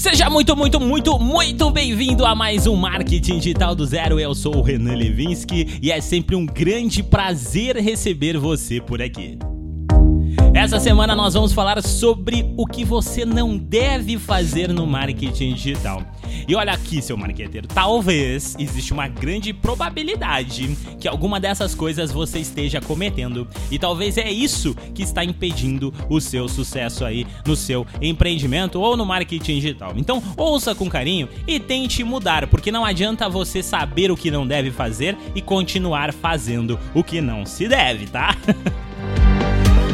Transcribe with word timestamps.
Seja 0.00 0.30
muito, 0.30 0.56
muito, 0.56 0.80
muito, 0.80 1.18
muito 1.18 1.70
bem-vindo 1.70 2.24
a 2.24 2.34
mais 2.34 2.66
um 2.66 2.74
Marketing 2.74 3.38
Digital 3.38 3.74
do 3.74 3.84
Zero. 3.84 4.18
Eu 4.18 4.34
sou 4.34 4.56
o 4.56 4.62
Renan 4.62 4.94
Levinsky 4.94 5.78
e 5.82 5.92
é 5.92 6.00
sempre 6.00 6.34
um 6.34 6.46
grande 6.46 7.02
prazer 7.02 7.76
receber 7.76 8.38
você 8.38 8.80
por 8.80 9.02
aqui. 9.02 9.38
Essa 10.52 10.80
semana 10.80 11.14
nós 11.14 11.34
vamos 11.34 11.52
falar 11.52 11.80
sobre 11.80 12.52
o 12.56 12.66
que 12.66 12.84
você 12.84 13.24
não 13.24 13.56
deve 13.56 14.18
fazer 14.18 14.68
no 14.68 14.84
marketing 14.84 15.54
digital. 15.54 16.02
E 16.46 16.54
olha 16.56 16.72
aqui, 16.72 17.00
seu 17.00 17.16
marqueteiro, 17.16 17.68
talvez 17.68 18.56
existe 18.58 18.92
uma 18.92 19.06
grande 19.06 19.52
probabilidade 19.52 20.76
que 20.98 21.06
alguma 21.06 21.38
dessas 21.38 21.72
coisas 21.72 22.10
você 22.10 22.40
esteja 22.40 22.80
cometendo. 22.80 23.46
E 23.70 23.78
talvez 23.78 24.18
é 24.18 24.30
isso 24.30 24.74
que 24.92 25.04
está 25.04 25.24
impedindo 25.24 25.94
o 26.08 26.20
seu 26.20 26.48
sucesso 26.48 27.04
aí 27.04 27.26
no 27.46 27.54
seu 27.54 27.86
empreendimento 28.02 28.80
ou 28.80 28.96
no 28.96 29.06
marketing 29.06 29.54
digital. 29.54 29.92
Então, 29.96 30.20
ouça 30.36 30.74
com 30.74 30.90
carinho 30.90 31.28
e 31.46 31.60
tente 31.60 32.02
mudar, 32.02 32.48
porque 32.48 32.72
não 32.72 32.84
adianta 32.84 33.28
você 33.28 33.62
saber 33.62 34.10
o 34.10 34.16
que 34.16 34.32
não 34.32 34.44
deve 34.44 34.72
fazer 34.72 35.16
e 35.32 35.40
continuar 35.40 36.12
fazendo 36.12 36.78
o 36.92 37.04
que 37.04 37.20
não 37.20 37.46
se 37.46 37.68
deve, 37.68 38.08
tá? 38.08 38.36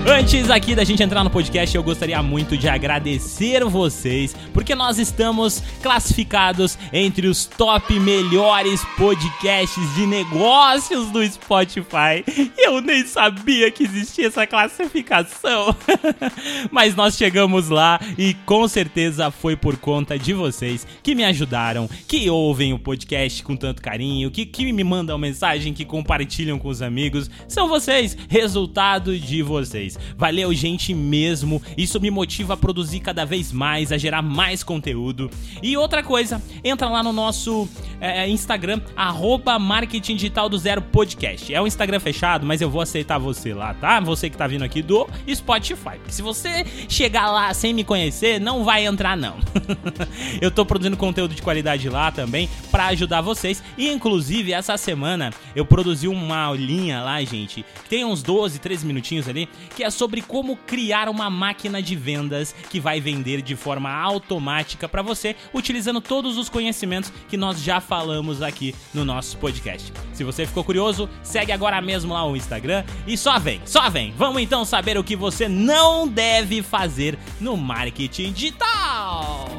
Antes 0.09 0.49
aqui 0.51 0.73
da 0.73 0.85
gente 0.85 1.03
entrar 1.03 1.25
no 1.25 1.31
podcast, 1.31 1.77
eu 1.77 1.83
gostaria 1.83 2.23
muito 2.23 2.57
de 2.57 2.69
agradecer 2.69 3.65
vocês, 3.65 4.37
porque 4.55 4.73
nós 4.73 5.01
estamos 5.01 5.61
classificados 5.83 6.79
entre 6.93 7.27
os 7.27 7.45
top 7.45 7.99
melhores 7.99 8.85
podcasts 8.97 9.95
de 9.97 10.07
negócios 10.07 11.11
do 11.11 11.27
Spotify. 11.27 12.25
Eu 12.57 12.81
nem 12.81 13.05
sabia 13.05 13.69
que 13.73 13.83
existia 13.83 14.29
essa 14.29 14.47
classificação. 14.47 15.75
Mas 16.71 16.95
nós 16.95 17.17
chegamos 17.17 17.69
lá 17.69 17.99
e 18.17 18.33
com 18.47 18.69
certeza 18.69 19.33
foi 19.33 19.57
por 19.57 19.77
conta 19.77 20.17
de 20.17 20.33
vocês 20.33 20.87
que 21.03 21.17
me 21.17 21.25
ajudaram, 21.25 21.91
que 22.07 22.31
ouvem 22.31 22.73
o 22.73 22.79
podcast 22.79 23.43
com 23.43 23.57
tanto 23.57 23.83
carinho, 23.83 24.31
que, 24.31 24.47
que 24.47 24.73
me 24.73 24.85
mandam 24.85 25.19
mensagem, 25.19 25.75
que 25.75 25.85
compartilham 25.85 26.61
com 26.61 26.69
os 26.69 26.81
amigos. 26.81 27.29
São 27.49 27.69
vocês, 27.69 28.17
resultado 28.29 29.19
de 29.19 29.43
vocês. 29.43 29.96
Valeu, 30.17 30.53
gente, 30.55 30.95
mesmo. 30.95 31.63
Isso 31.77 32.01
me 32.01 32.11
motiva 32.11 32.55
a 32.55 32.57
produzir 32.57 33.01
cada 33.01 33.25
vez 33.25 33.53
mais, 33.53 33.93
a 33.93 33.99
gerar 33.99 34.23
mais 34.23 34.63
conteúdo. 34.63 35.31
E 35.63 35.77
outra 35.77 36.03
coisa, 36.03 36.43
entra 36.65 36.89
lá 36.89 37.03
no 37.03 37.13
nosso 37.13 37.69
é, 38.01 38.29
Instagram, 38.29 38.81
arroba 38.95 39.59
Marketing 39.59 40.17
Digital 40.17 40.49
do 40.49 40.59
Zero 40.59 40.83
Podcast. 40.83 41.53
É 41.53 41.61
um 41.61 41.67
Instagram 41.67 42.01
fechado, 42.01 42.47
mas 42.47 42.61
eu 42.61 42.71
vou 42.71 42.81
aceitar 42.81 43.19
você 43.19 43.55
lá, 43.55 43.75
tá? 43.75 44.01
Você 44.01 44.31
que 44.31 44.37
tá 44.37 44.47
vindo 44.47 44.65
aqui 44.65 44.83
do 44.83 45.09
Spotify. 45.33 45.97
Porque 45.97 46.13
se 46.13 46.23
você 46.23 46.65
chegar 46.89 47.31
lá 47.31 47.53
sem 47.55 47.73
me 47.73 47.85
conhecer, 47.85 48.41
não 48.41 48.65
vai 48.65 48.87
entrar, 48.87 49.17
não. 49.17 49.37
eu 50.41 50.51
tô 50.51 50.65
produzindo 50.65 50.97
conteúdo 50.97 51.35
de 51.35 51.43
qualidade 51.43 51.89
lá 51.89 52.11
também 52.11 52.49
para 52.71 52.87
ajudar 52.87 53.21
vocês. 53.21 53.63
E 53.77 53.89
inclusive, 53.89 54.53
essa 54.53 54.77
semana 54.77 55.31
eu 55.55 55.65
produzi 55.65 56.09
uma 56.09 56.39
aulinha 56.39 57.01
lá, 57.03 57.23
gente. 57.23 57.65
Tem 57.89 58.05
uns 58.05 58.23
12, 58.23 58.59
13 58.59 58.87
minutinhos 58.87 59.29
ali, 59.29 59.49
que 59.75 59.85
é 59.85 59.91
sobre 59.91 60.21
como 60.21 60.57
criar 60.57 61.09
uma 61.09 61.31
máquina 61.31 61.83
de 61.83 61.97
vendas 61.97 62.55
que 62.71 62.81
vai 62.81 63.01
vender 63.01 63.43
de 63.43 63.57
forma 63.57 63.91
automática 63.91 64.89
para 64.89 65.03
você, 65.03 65.37
utilizando 65.55 66.01
todos 66.01 66.37
os 66.37 66.49
conhecimentos 66.49 67.13
que 67.29 67.37
nós 67.37 67.63
já 67.63 67.81
falamos 67.87 68.43
aqui 68.43 68.75
no 68.93 69.05
nosso 69.05 69.37
podcast. 69.39 69.93
Se 70.13 70.25
você 70.25 70.47
ficou 70.47 70.65
curioso, 70.65 71.09
segue 71.23 71.53
agora 71.53 71.81
mesmo 71.81 72.13
lá 72.13 72.27
o 72.27 72.37
Instagram 72.37 72.85
e 73.07 73.17
só 73.17 73.39
vem, 73.39 73.61
só 73.65 73.89
vem. 73.89 74.13
Vamos 74.17 74.43
então 74.43 74.65
saber 74.65 74.99
o 74.99 75.05
que 75.05 75.17
você 75.17 75.49
não 75.49 76.07
deve 76.07 76.63
fazer 76.63 77.19
no 77.41 77.57
marketing 77.57 78.33
digital. 78.33 79.56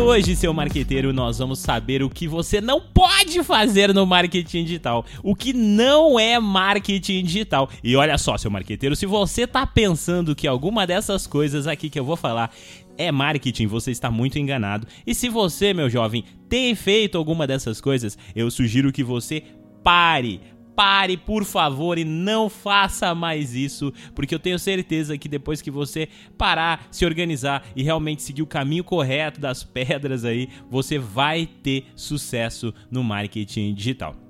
Hoje, 0.00 0.34
seu 0.34 0.52
marqueteiro, 0.52 1.12
nós 1.12 1.38
vamos 1.38 1.58
saber 1.58 2.02
o 2.02 2.08
que 2.08 2.26
você 2.26 2.60
não 2.60 2.80
pode 2.80 3.42
fazer 3.44 3.92
no 3.92 4.06
marketing 4.06 4.64
digital. 4.64 5.04
O 5.22 5.34
que 5.34 5.52
não 5.52 6.18
é 6.18 6.38
marketing 6.40 7.22
digital. 7.22 7.68
E 7.84 7.94
olha 7.94 8.16
só, 8.16 8.36
seu 8.38 8.50
marqueteiro, 8.50 8.96
se 8.96 9.06
você 9.06 9.46
tá 9.46 9.66
pensando 9.66 10.34
que 10.34 10.48
alguma 10.48 10.86
dessas 10.86 11.26
coisas 11.26 11.66
aqui 11.66 11.90
que 11.90 12.00
eu 12.00 12.04
vou 12.04 12.16
falar 12.16 12.50
é 12.96 13.12
marketing, 13.12 13.66
você 13.66 13.90
está 13.90 14.10
muito 14.10 14.38
enganado. 14.38 14.86
E 15.06 15.14
se 15.14 15.28
você, 15.28 15.74
meu 15.74 15.90
jovem, 15.90 16.24
tem 16.48 16.74
feito 16.74 17.18
alguma 17.18 17.46
dessas 17.46 17.80
coisas, 17.80 18.16
eu 18.34 18.50
sugiro 18.50 18.92
que 18.92 19.04
você 19.04 19.44
pare 19.82 20.40
pare, 20.80 21.18
por 21.18 21.44
favor, 21.44 21.98
e 21.98 22.04
não 22.06 22.48
faça 22.48 23.14
mais 23.14 23.54
isso, 23.54 23.92
porque 24.14 24.34
eu 24.34 24.38
tenho 24.38 24.58
certeza 24.58 25.18
que 25.18 25.28
depois 25.28 25.60
que 25.60 25.70
você 25.70 26.08
parar, 26.38 26.88
se 26.90 27.04
organizar 27.04 27.66
e 27.76 27.82
realmente 27.82 28.22
seguir 28.22 28.40
o 28.40 28.46
caminho 28.46 28.82
correto 28.82 29.38
das 29.38 29.60
pedras 29.62 30.24
aí, 30.24 30.48
você 30.70 30.98
vai 30.98 31.44
ter 31.44 31.84
sucesso 31.94 32.72
no 32.90 33.04
marketing 33.04 33.74
digital. 33.74 34.29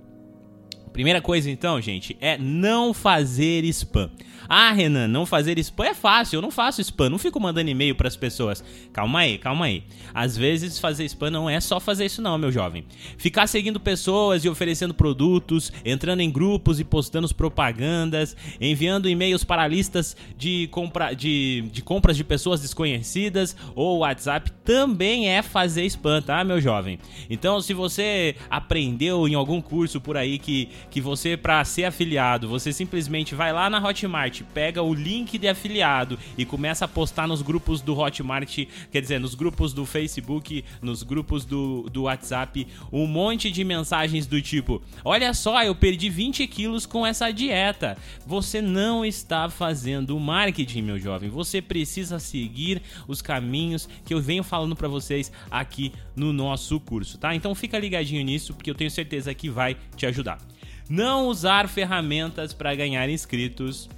Primeira 0.93 1.21
coisa 1.21 1.51
então, 1.51 1.81
gente, 1.81 2.17
é 2.21 2.37
não 2.37 2.93
fazer 2.93 3.65
spam. 3.65 4.11
Ah, 4.53 4.73
Renan, 4.73 5.07
não 5.07 5.25
fazer 5.25 5.57
spam 5.59 5.85
é 5.85 5.95
fácil. 5.95 6.39
Eu 6.39 6.43
não 6.43 6.51
faço 6.51 6.81
spam, 6.81 7.09
não 7.09 7.19
fico 7.19 7.39
mandando 7.39 7.71
e-mail 7.71 7.95
para 7.95 8.09
as 8.09 8.17
pessoas. 8.17 8.65
Calma 8.93 9.21
aí, 9.21 9.39
calma 9.39 9.67
aí. 9.67 9.85
Às 10.13 10.37
vezes 10.37 10.77
fazer 10.81 11.05
spam 11.05 11.31
não 11.31 11.49
é 11.49 11.61
só 11.61 11.79
fazer 11.79 12.07
isso 12.07 12.21
não, 12.21 12.37
meu 12.37 12.51
jovem. 12.51 12.85
Ficar 13.17 13.47
seguindo 13.47 13.79
pessoas 13.79 14.45
e 14.45 14.49
oferecendo 14.49 14.93
produtos, 14.93 15.73
entrando 15.85 16.19
em 16.19 16.29
grupos 16.29 16.81
e 16.81 16.85
postando 16.85 17.33
propagandas, 17.33 18.37
enviando 18.61 19.09
e-mails 19.09 19.45
para 19.45 19.69
listas 19.69 20.17
de, 20.37 20.67
compra, 20.73 21.15
de, 21.15 21.67
de 21.71 21.81
compras 21.81 22.17
de 22.17 22.25
pessoas 22.25 22.61
desconhecidas 22.61 23.55
ou 23.77 23.99
WhatsApp 23.99 24.51
também 24.65 25.29
é 25.29 25.43
fazer 25.43 25.85
spam, 25.85 26.21
tá, 26.21 26.43
meu 26.43 26.61
jovem? 26.61 26.99
Então, 27.29 27.61
se 27.61 27.73
você 27.73 28.35
aprendeu 28.51 29.29
em 29.29 29.35
algum 29.35 29.61
curso 29.61 30.01
por 30.01 30.17
aí 30.17 30.41
que, 30.41 30.71
que 30.91 31.01
você, 31.01 31.37
para 31.37 31.65
ser 31.65 31.85
afiliado, 31.85 32.49
você 32.49 32.73
simplesmente 32.73 33.35
vai 33.35 33.53
lá 33.53 33.69
na 33.69 33.79
Hotmart 33.85 34.43
pega 34.55 34.83
o 34.83 34.95
link 34.95 35.39
de 35.39 35.49
afiliado 35.49 36.19
e 36.37 36.45
começa 36.45 36.85
a 36.85 36.89
postar 36.89 37.27
nos 37.27 37.43
grupos 37.43 37.81
do 37.81 37.97
Hotmart, 37.99 38.67
quer 38.91 39.01
dizer, 39.01 39.19
nos 39.19 39.35
grupos 39.35 39.73
do 39.73 39.87
Facebook, 39.87 40.65
nos 40.81 41.03
grupos 41.03 41.45
do, 41.45 41.89
do 41.91 42.03
WhatsApp, 42.03 42.67
um 42.93 43.07
monte 43.07 43.51
de 43.51 43.65
mensagens 43.65 44.27
do 44.27 44.41
tipo: 44.41 44.83
Olha 45.05 45.33
só, 45.35 45.63
eu 45.63 45.75
perdi 45.75 46.09
20 46.09 46.47
quilos 46.47 46.87
com 46.87 47.07
essa 47.07 47.31
dieta. 47.31 47.97
Você 48.27 48.61
não 48.61 49.05
está 49.05 49.49
fazendo 49.49 50.19
marketing, 50.19 50.83
meu 50.83 50.99
jovem. 50.99 51.31
Você 51.31 51.63
precisa 51.63 52.19
seguir 52.19 52.83
os 53.07 53.23
caminhos 53.23 53.89
que 54.05 54.15
eu 54.15 54.21
venho 54.21 54.43
falando 54.43 54.77
para 54.77 54.89
vocês 54.89 55.33
aqui 55.51 55.93
no 56.15 56.33
nosso 56.33 56.79
curso, 56.81 57.19
tá? 57.19 57.35
Então 57.35 57.55
fica 57.55 57.79
ligadinho 57.79 58.25
nisso, 58.25 58.55
porque 58.55 58.71
eu 58.71 58.75
tenho 58.75 58.91
certeza 58.91 59.35
que 59.35 59.49
vai 59.49 59.77
te 59.97 60.07
ajudar. 60.07 60.39
Não 60.91 61.29
usar 61.29 61.69
ferramentas 61.69 62.53
para 62.53 62.75
ganhar 62.75 63.09
inscritos. 63.09 63.89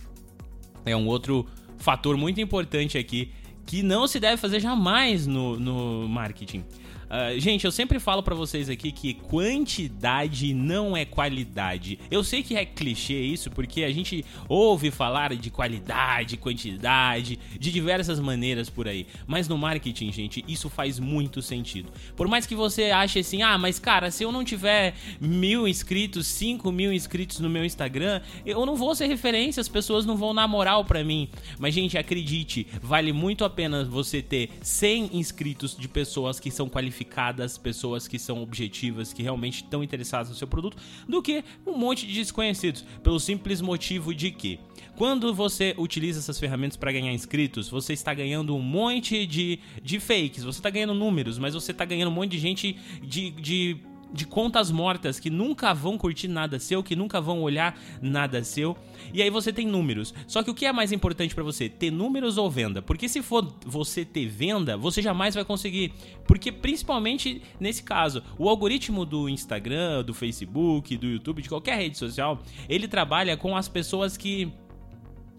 É 0.85 0.95
um 0.95 1.07
outro 1.07 1.49
fator 1.79 2.19
muito 2.19 2.39
importante 2.39 2.99
aqui 2.99 3.33
que 3.67 3.83
não 3.83 4.07
se 4.07 4.19
deve 4.19 4.37
fazer 4.37 4.61
jamais 4.61 5.27
no, 5.27 5.59
no 5.59 6.09
marketing. 6.09 6.65
Uh, 7.13 7.39
gente, 7.39 7.67
eu 7.67 7.71
sempre 7.71 8.01
falo 8.01 8.23
para 8.23 8.35
vocês 8.35 8.71
aqui 8.71 8.91
que 8.91 9.13
quantidade 9.13 10.55
não 10.55 10.97
é 10.97 11.05
qualidade. 11.05 11.99
Eu 12.11 12.25
sei 12.25 12.43
que 12.43 12.57
é 12.57 12.65
clichê 12.65 13.21
isso, 13.21 13.51
porque 13.51 13.85
a 13.85 13.93
gente 13.93 14.25
ouve 14.49 14.91
falar 14.91 15.37
de 15.37 15.51
qualidade, 15.51 16.39
quantidade, 16.39 17.39
de 17.59 17.71
diversas 17.71 18.19
maneiras 18.19 18.71
por 18.71 18.89
aí. 18.89 19.07
Mas 19.27 19.47
no 19.47 19.59
marketing, 19.59 20.11
gente, 20.11 20.43
isso 20.49 20.71
faz 20.71 20.99
muito 20.99 21.43
sentido. 21.43 21.93
Por 22.17 22.27
mais 22.29 22.47
que 22.47 22.55
você 22.55 22.85
ache 22.85 23.19
assim, 23.19 23.43
ah, 23.43 23.59
mas 23.59 23.79
cara, 23.79 24.11
se 24.11 24.25
eu 24.25 24.33
não 24.33 24.43
tiver 24.43 24.95
mil 25.21 25.69
inscritos, 25.69 26.27
cinco 26.27 26.73
mil 26.73 26.91
inscritos 26.95 27.41
no 27.41 27.51
meu 27.51 27.63
Instagram, 27.63 28.23
eu 28.47 28.65
não 28.65 28.75
vou 28.75 28.95
ser 28.95 29.07
referência, 29.07 29.61
as 29.61 29.69
pessoas 29.69 30.07
não 30.07 30.17
vão 30.17 30.33
na 30.33 30.49
moral 30.49 30.83
pra 30.83 31.05
mim. 31.05 31.29
Mas, 31.59 31.75
gente, 31.75 31.99
acredite, 31.99 32.67
vale 32.81 33.13
muito 33.13 33.45
a 33.45 33.51
pena 33.53 33.85
você 33.85 34.23
ter 34.23 34.51
100 34.63 35.11
inscritos 35.17 35.77
de 35.77 35.89
pessoas 35.89 36.41
que 36.41 36.51
são 36.51 36.69
qualificadas 36.69 36.93
qualificadas, 36.93 37.59
pessoas 37.59 38.09
que 38.09 38.19
são 38.19 38.43
objetivas, 38.43 39.13
que 39.13 39.23
realmente 39.23 39.57
estão 39.57 39.83
interessadas 39.83 40.29
no 40.29 40.35
seu 40.35 40.47
produto, 40.47 40.77
do 41.09 41.23
que 41.23 41.45
um 41.67 41.77
monte 41.77 42.07
de 42.07 42.15
desconhecidos, 42.15 42.85
pelo 43.03 43.19
simples 43.19 43.61
motivo 43.61 44.15
de 44.15 44.31
que 44.31 44.59
quando 44.97 45.33
você 45.35 45.75
utiliza 45.79 46.19
essas 46.19 46.39
ferramentas 46.39 46.77
para 46.77 46.93
ganhar 46.93 47.13
inscritos, 47.13 47.69
você 47.69 47.93
está 47.93 48.13
ganhando 48.13 48.55
um 48.55 48.61
monte 48.61 49.27
de, 49.27 49.59
de 49.83 49.99
fakes, 49.99 50.45
você 50.45 50.59
está 50.59 50.71
ganhando 50.71 50.95
números, 50.95 51.39
mas 51.39 51.55
você 51.55 51.73
está 51.73 51.85
ganhando 51.85 52.09
um 52.09 52.15
monte 52.15 52.33
de 52.33 52.39
gente 52.39 52.77
de, 53.03 53.31
de 53.31 53.77
de 54.13 54.27
contas 54.27 54.71
mortas 54.71 55.19
que 55.19 55.31
nunca 55.31 55.73
vão 55.73 55.97
curtir 55.97 56.29
nada 56.29 56.59
seu, 56.59 56.83
que 56.83 56.95
nunca 56.95 57.21
vão 57.21 57.43
olhar 57.43 57.79
nada 58.01 58.43
seu. 58.45 58.77
E 59.13 59.23
aí 59.23 59.31
você 59.31 59.53
tem 59.53 59.67
números. 59.67 60.15
Só 60.27 60.43
que 60.43 60.51
o 60.51 60.55
que 60.55 60.67
é 60.67 60.73
mais 60.73 60.93
importante 60.93 61.35
para 61.35 61.45
você? 61.45 61.69
Ter 61.69 61.91
números 61.91 62.39
ou 62.39 62.51
venda? 62.51 62.83
Porque 62.83 63.09
se 63.09 63.23
for 63.23 63.53
você 63.65 64.05
ter 64.05 64.27
venda, 64.27 64.77
você 64.77 65.01
jamais 65.01 65.35
vai 65.35 65.45
conseguir. 65.45 65.93
Porque 66.27 66.53
principalmente 66.53 67.43
nesse 67.59 67.83
caso, 67.83 68.23
o 68.39 68.49
algoritmo 68.49 69.05
do 69.05 69.29
Instagram, 69.29 70.05
do 70.05 70.15
Facebook, 70.15 70.97
do 70.97 71.07
YouTube, 71.07 71.43
de 71.43 71.49
qualquer 71.49 71.77
rede 71.77 71.99
social, 71.99 72.43
ele 72.69 72.87
trabalha 72.87 73.37
com 73.37 73.57
as 73.57 73.69
pessoas 73.69 74.17
que 74.17 74.53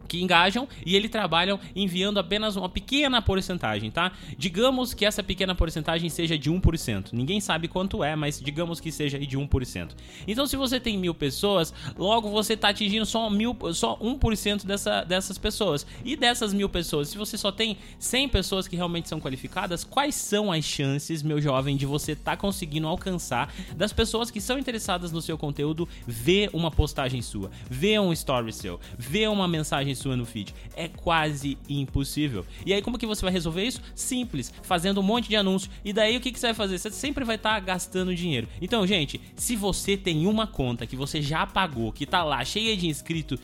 que 0.08 0.22
engajam 0.22 0.68
e 0.86 0.96
ele 0.96 1.10
trabalham 1.10 1.60
enviando 1.76 2.20
apenas 2.20 2.56
uma 2.56 2.70
pequena 2.70 3.22
porcentagem, 3.22 3.90
tá? 3.92 4.12
Digamos 4.38 4.94
que 4.94 5.06
essa 5.06 5.24
pequena 5.24 5.56
porcentagem 5.56 6.10
seja 6.10 6.38
de 6.38 6.52
1%. 6.52 7.10
Ninguém 7.14 7.40
sabe 7.40 7.68
quanto 7.68 8.04
é, 8.04 8.16
mas 8.16 8.40
digamos 8.40 8.80
que 8.80 8.92
seja 8.92 9.20
de 9.20 9.38
1%. 9.38 9.92
Então, 10.28 10.46
se 10.46 10.56
você 10.56 10.80
tem 10.80 10.98
mil 10.98 11.14
pessoas, 11.14 11.74
logo 11.98 12.30
você 12.30 12.54
está 12.54 12.70
atingindo 12.70 13.06
só, 13.06 13.30
mil, 13.30 13.58
só 13.74 13.98
1% 13.98 14.66
dessa, 14.66 15.04
dessas 15.04 15.38
pessoas. 15.38 15.86
E 16.04 16.16
dessas 16.16 16.54
mil 16.54 16.70
pessoas, 16.70 17.10
se 17.10 17.18
você 17.18 17.38
só 17.38 17.52
tem 17.52 17.78
100 18.00 18.30
pessoas 18.30 18.68
que 18.68 18.76
realmente 18.76 19.10
são 19.10 19.20
qualificadas, 19.20 19.84
quais 19.84 20.16
são 20.16 20.52
as 20.52 20.64
chances, 20.64 21.24
meu 21.24 21.42
jovem, 21.42 21.78
de 21.78 21.86
você 21.86 22.14
estar 22.14 22.32
tá 22.32 22.38
conseguindo 22.38 22.88
alcançar 22.88 23.54
das 23.76 23.94
pessoas 23.94 24.30
que 24.30 24.42
são 24.42 24.58
interessadas 24.58 25.12
no 25.12 25.22
seu 25.22 25.38
conteúdo 25.38 25.88
ver 26.06 26.50
uma 26.54 26.70
postagem 26.70 27.22
sua, 27.22 27.50
ver 27.70 28.00
um 28.00 28.12
story 28.12 28.52
seu, 28.52 28.80
ver 28.98 29.30
uma 29.30 29.48
mensagem 29.48 29.96
sua 29.96 30.03
no 30.10 30.26
feed. 30.26 30.54
É 30.76 30.88
quase 30.88 31.58
impossível. 31.70 32.46
E 32.66 32.74
aí, 32.74 32.82
como 32.82 32.98
que 32.98 33.06
você 33.06 33.22
vai 33.22 33.32
resolver 33.32 33.64
isso? 33.64 33.82
Simples, 33.96 34.54
fazendo 34.64 35.00
um 35.00 35.04
monte 35.04 35.30
de 35.30 35.36
anúncio. 35.36 35.70
E 35.84 35.94
daí, 35.94 36.18
o 36.18 36.22
que, 36.22 36.32
que 36.32 36.40
você 36.40 36.48
vai 36.48 36.54
fazer? 36.54 36.78
Você 36.78 36.92
sempre 36.92 37.24
vai 37.24 37.36
estar 37.36 37.56
tá 37.56 37.60
gastando 37.60 38.16
dinheiro. 38.16 38.48
Então, 38.62 38.86
gente, 38.86 39.20
se 39.36 39.56
você 39.56 39.96
tem 39.98 40.28
uma 40.28 40.46
conta 40.48 40.86
que 40.86 40.96
você 40.96 41.22
já 41.22 41.46
pagou, 41.46 41.92
que 41.92 42.06
tá 42.06 42.24
lá 42.24 42.44
cheia 42.44 42.76
de 42.76 42.88
inscrito 42.88 43.40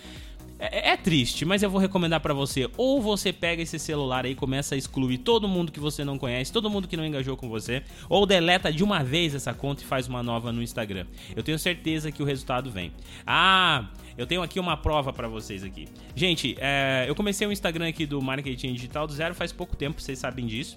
é, 0.59 0.89
é, 0.89 0.97
triste, 0.97 1.45
mas 1.45 1.63
eu 1.63 1.69
vou 1.69 1.79
recomendar 1.79 2.19
para 2.19 2.33
você. 2.33 2.69
Ou 2.75 3.01
você 3.01 3.31
pega 3.31 3.61
esse 3.61 3.79
celular 3.79 4.25
aí 4.25 4.33
e 4.33 4.35
começa 4.35 4.75
a 4.75 4.77
excluir 4.77 5.19
todo 5.19 5.47
mundo 5.47 5.71
que 5.71 5.79
você 5.79 6.03
não 6.03 6.17
conhece, 6.17 6.51
todo 6.51 6.69
mundo 6.69 6.87
que 6.87 6.97
não 6.97 7.05
engajou 7.05 7.37
com 7.37 7.47
você, 7.47 7.81
ou 8.09 8.25
deleta 8.25 8.71
de 8.71 8.83
uma 8.83 9.01
vez 9.01 9.33
essa 9.33 9.53
conta 9.53 9.81
e 9.81 9.85
faz 9.85 10.07
uma 10.07 10.21
nova 10.21 10.51
no 10.51 10.61
Instagram. 10.61 11.05
Eu 11.35 11.41
tenho 11.41 11.57
certeza 11.57 12.11
que 12.11 12.21
o 12.21 12.25
resultado 12.25 12.69
vem. 12.69 12.91
Ah, 13.25 13.89
eu 14.17 14.27
tenho 14.27 14.41
aqui 14.41 14.59
uma 14.59 14.75
prova 14.75 15.13
para 15.13 15.29
vocês 15.29 15.63
aqui. 15.63 15.87
Gente, 16.13 16.57
é, 16.59 17.05
eu 17.07 17.15
comecei 17.15 17.47
o 17.47 17.51
Instagram 17.51 17.87
aqui 17.87 18.05
do 18.05 18.21
Marketing 18.21 18.73
Digital 18.73 19.07
do 19.07 19.13
Zero 19.13 19.33
faz 19.33 19.53
pouco 19.53 19.77
tempo, 19.77 20.01
vocês 20.01 20.19
sabem 20.19 20.45
disso 20.45 20.75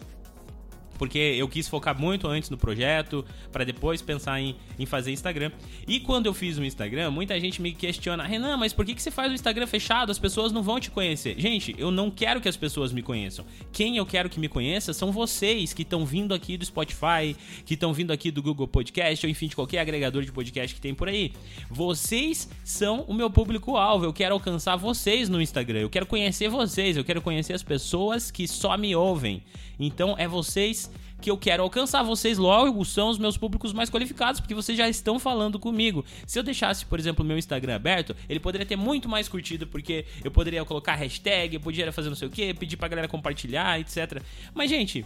porque 1.03 1.19
eu 1.19 1.49
quis 1.49 1.67
focar 1.67 2.01
muito 2.01 2.29
antes 2.29 2.49
no 2.49 2.57
projeto, 2.57 3.25
para 3.51 3.65
depois 3.65 4.01
pensar 4.01 4.41
em, 4.41 4.55
em 4.79 4.87
fazer 4.87 5.11
Instagram. 5.11 5.51
E 5.85 5.99
quando 5.99 6.27
eu 6.27 6.33
fiz 6.33 6.59
o 6.59 6.65
Instagram, 6.65 7.11
muita 7.11 7.41
gente 7.41 7.61
me 7.61 7.73
questiona: 7.73 8.23
Renan, 8.23 8.57
mas 8.57 8.73
por 8.73 8.87
que, 8.87 8.95
que 8.95 9.03
você 9.03 9.11
faz 9.11 9.33
o 9.33 9.35
Instagram 9.35 9.67
fechado? 9.67 10.13
As 10.13 10.19
pessoas 10.21 10.53
não 10.53 10.63
vão 10.63 10.79
te 10.79 10.93
conhecer. 10.93 11.35
Gente, 11.41 11.75
eu 11.77 11.91
não 11.91 12.09
quero 12.09 12.41
que 12.41 12.49
as 12.49 12.57
pessoas 12.57 12.93
me 12.93 13.03
conheçam. 13.03 13.45
Quem 13.73 13.97
eu 13.97 14.07
quero 14.07 14.31
que 14.31 14.39
me 14.39 14.47
conheça 14.47 14.93
são 14.93 15.11
vocês 15.11 15.73
que 15.73 15.83
estão 15.83 16.07
vindo 16.07 16.33
aqui 16.33 16.57
do 16.57 16.65
Spotify, 16.65 17.35
que 17.67 17.75
estão 17.75 17.93
vindo 17.93 18.13
aqui 18.13 18.31
do 18.31 18.41
Google 18.41 18.69
Podcast, 18.69 19.27
ou 19.27 19.31
enfim, 19.31 19.49
de 19.49 19.57
qualquer 19.57 19.81
agregador 19.81 20.23
de 20.23 20.31
podcast 20.31 20.73
que 20.73 20.81
tem 20.81 20.95
por 20.95 21.09
aí. 21.09 21.33
Vocês 21.69 22.49
são 22.63 23.01
o 23.09 23.13
meu 23.13 23.29
público-alvo. 23.29 24.05
Eu 24.05 24.13
quero 24.13 24.35
alcançar 24.35 24.77
vocês 24.77 25.29
no 25.29 25.43
Instagram. 25.43 25.81
Eu 25.81 25.91
quero 25.91 26.07
conhecer 26.07 26.49
vocês. 26.49 26.97
Eu 26.97 27.03
quero 27.03 27.21
conhecer 27.21 27.55
as 27.55 27.63
pessoas 27.65 28.31
que 28.31 28.47
só 28.47 28.79
me 28.79 28.95
ouvem. 28.95 29.43
Então 29.81 30.15
é 30.17 30.29
vocês 30.29 30.92
que 31.21 31.31
eu 31.31 31.37
quero 31.37 31.63
alcançar. 31.63 32.03
Vocês 32.03 32.39
logo 32.39 32.85
são 32.85 33.09
os 33.09 33.19
meus 33.19 33.37
públicos 33.37 33.73
mais 33.73 33.89
qualificados, 33.89 34.41
porque 34.41 34.55
vocês 34.55 34.77
já 34.77 34.89
estão 34.89 35.19
falando 35.19 35.59
comigo. 35.59 36.05
Se 36.27 36.39
eu 36.39 36.43
deixasse, 36.43 36.85
por 36.85 36.99
exemplo, 36.99 37.25
o 37.25 37.29
meu 37.29 37.39
Instagram 37.39 37.77
aberto, 37.77 38.15
ele 38.29 38.41
poderia 38.41 38.67
ter 38.67 38.77
muito 38.77 39.09
mais 39.09 39.29
curtido, 39.29 39.67
porque 39.67 40.05
eu 40.23 40.31
poderia 40.31 40.65
colocar 40.65 40.95
hashtag, 40.95 41.55
eu 41.55 41.61
poderia 41.61 41.93
fazer 41.93 42.09
não 42.09 42.17
sei 42.17 42.29
o 42.29 42.31
que, 42.31 42.53
pedir 42.55 42.77
pra 42.77 42.89
galera 42.89 43.09
compartilhar, 43.09 43.81
etc. 43.81 44.23
Mas, 44.55 44.69
gente, 44.69 45.05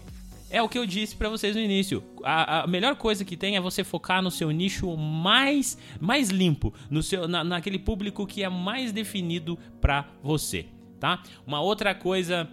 é 0.51 0.63
o 0.63 0.69
que 0.69 0.79
eu 0.79 0.87
disse 0.87 1.17
para 1.17 1.29
vocês 1.29 1.55
no 1.55 1.61
início. 1.61 2.03
A, 2.23 2.63
a, 2.63 2.67
melhor 2.67 2.97
coisa 2.97 3.25
que 3.25 3.37
tem 3.37 3.57
é 3.57 3.61
você 3.61 3.83
focar 3.83 4.23
no 4.23 4.31
seu 4.31 4.51
nicho 4.51 4.97
mais, 4.97 5.77
mais 6.01 6.31
limpo, 6.31 6.73
no 6.91 7.03
seu, 7.03 7.27
na, 7.27 7.43
naquele 7.43 7.79
público 7.79 8.27
que 8.27 8.43
é 8.43 8.49
mais 8.49 8.93
definido 8.93 9.59
para 9.81 10.07
você, 10.23 10.67
tá? 11.01 11.23
Uma 11.47 11.61
outra 11.61 11.95
coisa 11.95 12.49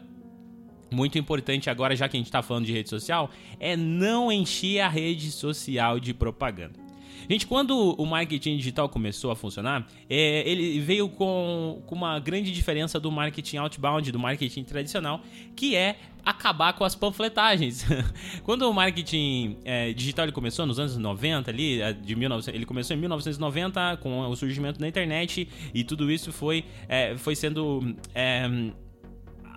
muito 0.93 1.17
importante 1.17 1.69
agora, 1.69 1.95
já 1.95 2.07
que 2.07 2.15
a 2.15 2.19
gente 2.19 2.27
está 2.27 2.41
falando 2.41 2.65
de 2.65 2.71
rede 2.71 2.89
social, 2.89 3.29
é 3.59 3.75
não 3.75 4.31
encher 4.31 4.79
a 4.79 4.87
rede 4.87 5.31
social 5.31 5.99
de 5.99 6.13
propaganda. 6.13 6.83
Gente, 7.29 7.47
quando 7.47 7.93
o 7.93 8.05
marketing 8.05 8.57
digital 8.57 8.89
começou 8.89 9.31
a 9.31 9.35
funcionar, 9.35 9.87
é, 10.09 10.47
ele 10.49 10.79
veio 10.79 11.07
com, 11.07 11.81
com 11.85 11.95
uma 11.95 12.19
grande 12.19 12.51
diferença 12.51 12.99
do 12.99 13.11
marketing 13.11 13.57
outbound, 13.57 14.11
do 14.11 14.19
marketing 14.19 14.63
tradicional, 14.63 15.21
que 15.55 15.75
é 15.75 15.97
acabar 16.25 16.73
com 16.73 16.83
as 16.83 16.95
panfletagens. 16.95 17.85
Quando 18.43 18.63
o 18.63 18.73
marketing 18.73 19.57
é, 19.63 19.93
digital 19.93 20.25
ele 20.25 20.31
começou 20.31 20.65
nos 20.65 20.79
anos 20.79 20.97
90 20.97 21.51
ali, 21.51 21.81
é, 21.81 21.93
de 21.93 22.15
19, 22.15 22.51
ele 22.51 22.65
começou 22.65 22.95
em 22.95 22.99
1990 22.99 23.97
com 23.97 24.21
o 24.21 24.35
surgimento 24.35 24.79
da 24.79 24.87
internet 24.87 25.47
e 25.73 25.83
tudo 25.83 26.11
isso 26.11 26.31
foi, 26.31 26.65
é, 26.87 27.15
foi 27.17 27.35
sendo 27.35 27.95
é, 28.13 28.49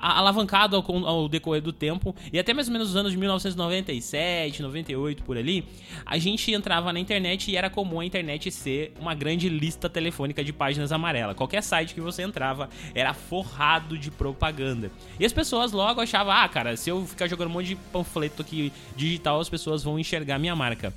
alavancado 0.01 0.77
ao, 0.77 1.07
ao, 1.07 1.29
decorrer 1.29 1.63
do 1.63 1.73
tempo, 1.73 2.15
e 2.33 2.39
até 2.39 2.53
mais 2.53 2.69
ou 2.69 2.73
menos 2.73 2.89
nos 2.89 2.97
anos 2.97 3.13
de 3.13 3.19
1997, 3.19 4.63
98 4.63 5.23
por 5.23 5.37
ali, 5.37 5.65
a 6.05 6.19
gente 6.19 6.53
entrava 6.53 6.93
na 6.93 7.01
internet 7.01 7.51
e 7.51 7.57
era 7.57 7.71
comum 7.71 8.01
a 8.01 8.05
internet 8.05 8.51
ser 8.51 8.93
uma 8.99 9.15
grande 9.15 9.49
lista 9.49 9.89
telefônica 9.89 10.43
de 10.45 10.53
páginas 10.53 10.93
amarelas. 10.93 11.37
Qualquer 11.37 11.63
site 11.63 11.95
que 11.95 12.01
você 12.01 12.23
entrava 12.23 12.69
era 12.95 13.13
forrado 13.13 13.99
de 13.99 14.11
propaganda. 14.11 14.91
E 15.19 15.25
as 15.25 15.33
pessoas 15.33 15.73
logo 15.73 16.01
achavam, 16.01 16.33
ah, 16.33 16.49
cara, 16.49 16.77
se 16.77 16.91
eu 16.91 17.05
ficar 17.07 17.27
jogando 17.27 17.49
um 17.49 17.53
monte 17.53 17.69
de 17.69 17.77
panfleto 17.77 18.43
aqui 18.43 18.73
digital, 18.97 19.41
as 19.41 19.49
pessoas 19.49 19.83
vão 19.83 19.99
enxergar 19.99 20.39
minha 20.39 20.55
marca. 20.55 20.93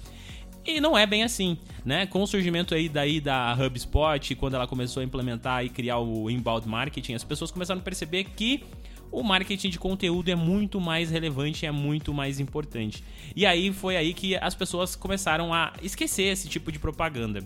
E 0.66 0.80
não 0.80 0.98
é 0.98 1.06
bem 1.06 1.24
assim, 1.24 1.58
né? 1.86 2.06
Com 2.06 2.22
o 2.22 2.28
surgimento 2.28 2.76
aí 2.76 2.90
daí 2.90 3.20
da 3.20 3.54
HubSpot, 3.54 4.36
quando 4.36 4.56
ela 4.56 4.68
começou 4.68 5.02
a 5.02 5.04
implementar 5.04 5.66
e 5.66 5.70
criar 5.70 6.00
o 6.00 6.30
inbound 6.30 6.68
marketing, 6.68 7.14
as 7.14 7.24
pessoas 7.24 7.50
começaram 7.50 7.80
a 7.80 7.84
perceber 7.84 8.26
que 8.26 8.64
o 9.12 9.24
marketing 9.24 9.70
de 9.70 9.80
conteúdo 9.80 10.30
é 10.30 10.36
muito 10.36 10.80
mais 10.80 11.10
relevante, 11.10 11.66
é 11.66 11.72
muito 11.72 12.14
mais 12.14 12.40
importante. 12.40 13.04
E 13.36 13.46
aí 13.46 13.72
foi 13.72 13.98
aí 13.98 14.14
que 14.14 14.36
as 14.36 14.54
pessoas 14.54 14.96
começaram 14.96 15.54
a 15.54 15.74
esquecer 15.82 16.24
esse 16.24 16.48
tipo 16.48 16.72
de 16.72 16.78
propaganda. 16.78 17.44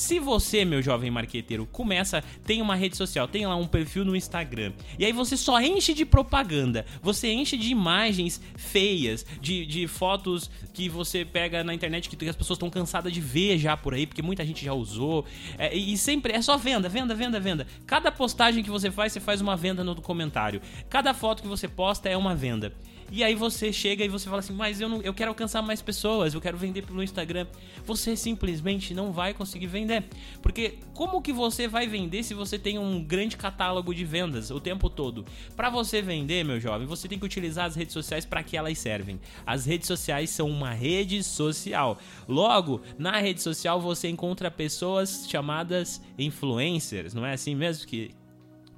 Se 0.00 0.18
você, 0.18 0.64
meu 0.64 0.80
jovem 0.80 1.10
marqueteiro, 1.10 1.66
começa, 1.66 2.24
tem 2.46 2.62
uma 2.62 2.74
rede 2.74 2.96
social, 2.96 3.28
tem 3.28 3.46
lá 3.46 3.54
um 3.54 3.66
perfil 3.66 4.02
no 4.02 4.16
Instagram, 4.16 4.72
e 4.98 5.04
aí 5.04 5.12
você 5.12 5.36
só 5.36 5.60
enche 5.60 5.92
de 5.92 6.06
propaganda, 6.06 6.86
você 7.02 7.30
enche 7.30 7.54
de 7.54 7.68
imagens 7.68 8.40
feias, 8.56 9.26
de, 9.42 9.66
de 9.66 9.86
fotos 9.86 10.50
que 10.72 10.88
você 10.88 11.22
pega 11.22 11.62
na 11.62 11.74
internet 11.74 12.08
que 12.08 12.26
as 12.26 12.34
pessoas 12.34 12.56
estão 12.56 12.70
cansadas 12.70 13.12
de 13.12 13.20
ver 13.20 13.58
já 13.58 13.76
por 13.76 13.92
aí, 13.92 14.06
porque 14.06 14.22
muita 14.22 14.42
gente 14.42 14.64
já 14.64 14.72
usou, 14.72 15.26
é, 15.58 15.76
e 15.76 15.98
sempre 15.98 16.32
é 16.32 16.40
só 16.40 16.56
venda, 16.56 16.88
venda, 16.88 17.14
venda, 17.14 17.38
venda. 17.38 17.66
Cada 17.86 18.10
postagem 18.10 18.64
que 18.64 18.70
você 18.70 18.90
faz, 18.90 19.12
você 19.12 19.20
faz 19.20 19.42
uma 19.42 19.54
venda 19.54 19.84
no 19.84 19.94
comentário. 19.96 20.62
Cada 20.88 21.12
foto 21.12 21.42
que 21.42 21.48
você 21.48 21.68
posta 21.68 22.08
é 22.08 22.16
uma 22.16 22.34
venda. 22.34 22.72
E 23.10 23.24
aí 23.24 23.34
você 23.34 23.72
chega 23.72 24.04
e 24.04 24.08
você 24.08 24.26
fala 24.26 24.38
assim, 24.38 24.52
mas 24.52 24.80
eu, 24.80 24.88
não, 24.88 25.02
eu 25.02 25.12
quero 25.12 25.30
alcançar 25.30 25.62
mais 25.62 25.82
pessoas, 25.82 26.32
eu 26.32 26.40
quero 26.40 26.56
vender 26.56 26.86
pelo 26.86 27.02
Instagram. 27.02 27.46
Você 27.84 28.16
simplesmente 28.16 28.94
não 28.94 29.12
vai 29.12 29.34
conseguir 29.34 29.66
vender. 29.66 30.04
Porque 30.40 30.78
como 30.94 31.20
que 31.20 31.32
você 31.32 31.66
vai 31.66 31.86
vender 31.86 32.22
se 32.22 32.34
você 32.34 32.58
tem 32.58 32.78
um 32.78 33.02
grande 33.02 33.36
catálogo 33.36 33.94
de 33.94 34.04
vendas 34.04 34.50
o 34.50 34.60
tempo 34.60 34.88
todo? 34.88 35.24
Para 35.56 35.70
você 35.70 36.00
vender, 36.00 36.44
meu 36.44 36.60
jovem, 36.60 36.86
você 36.86 37.08
tem 37.08 37.18
que 37.18 37.24
utilizar 37.24 37.66
as 37.66 37.74
redes 37.74 37.92
sociais 37.92 38.24
para 38.24 38.42
que 38.42 38.56
elas 38.56 38.78
servem. 38.78 39.20
As 39.44 39.66
redes 39.66 39.88
sociais 39.88 40.30
são 40.30 40.48
uma 40.48 40.72
rede 40.72 41.22
social. 41.22 41.98
Logo, 42.28 42.80
na 42.98 43.18
rede 43.18 43.42
social 43.42 43.80
você 43.80 44.08
encontra 44.08 44.50
pessoas 44.50 45.26
chamadas 45.28 46.00
influencers, 46.18 47.14
não 47.14 47.26
é 47.26 47.32
assim 47.32 47.54
mesmo 47.54 47.86
que, 47.86 48.10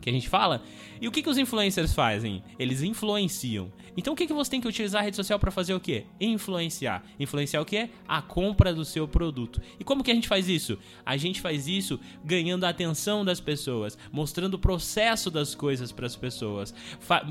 que 0.00 0.08
a 0.08 0.12
gente 0.12 0.28
fala? 0.28 0.62
E 1.02 1.08
o 1.08 1.10
que, 1.10 1.20
que 1.20 1.28
os 1.28 1.36
influencers 1.36 1.92
fazem? 1.92 2.44
Eles 2.56 2.80
influenciam. 2.80 3.72
Então 3.96 4.12
o 4.12 4.16
que, 4.16 4.24
que 4.24 4.32
você 4.32 4.52
tem 4.52 4.60
que 4.60 4.68
utilizar 4.68 5.02
a 5.02 5.04
rede 5.04 5.16
social 5.16 5.36
para 5.36 5.50
fazer 5.50 5.74
o 5.74 5.80
quê? 5.80 6.06
Influenciar. 6.20 7.04
Influenciar 7.18 7.60
o 7.60 7.64
quê? 7.64 7.90
A 8.06 8.22
compra 8.22 8.72
do 8.72 8.84
seu 8.84 9.08
produto. 9.08 9.60
E 9.80 9.84
como 9.84 10.04
que 10.04 10.12
a 10.12 10.14
gente 10.14 10.28
faz 10.28 10.48
isso? 10.48 10.78
A 11.04 11.16
gente 11.16 11.40
faz 11.40 11.66
isso 11.66 11.98
ganhando 12.24 12.62
a 12.62 12.68
atenção 12.68 13.24
das 13.24 13.40
pessoas, 13.40 13.98
mostrando 14.12 14.54
o 14.54 14.58
processo 14.60 15.28
das 15.28 15.56
coisas 15.56 15.90
para 15.90 16.06
as 16.06 16.14
pessoas, 16.14 16.72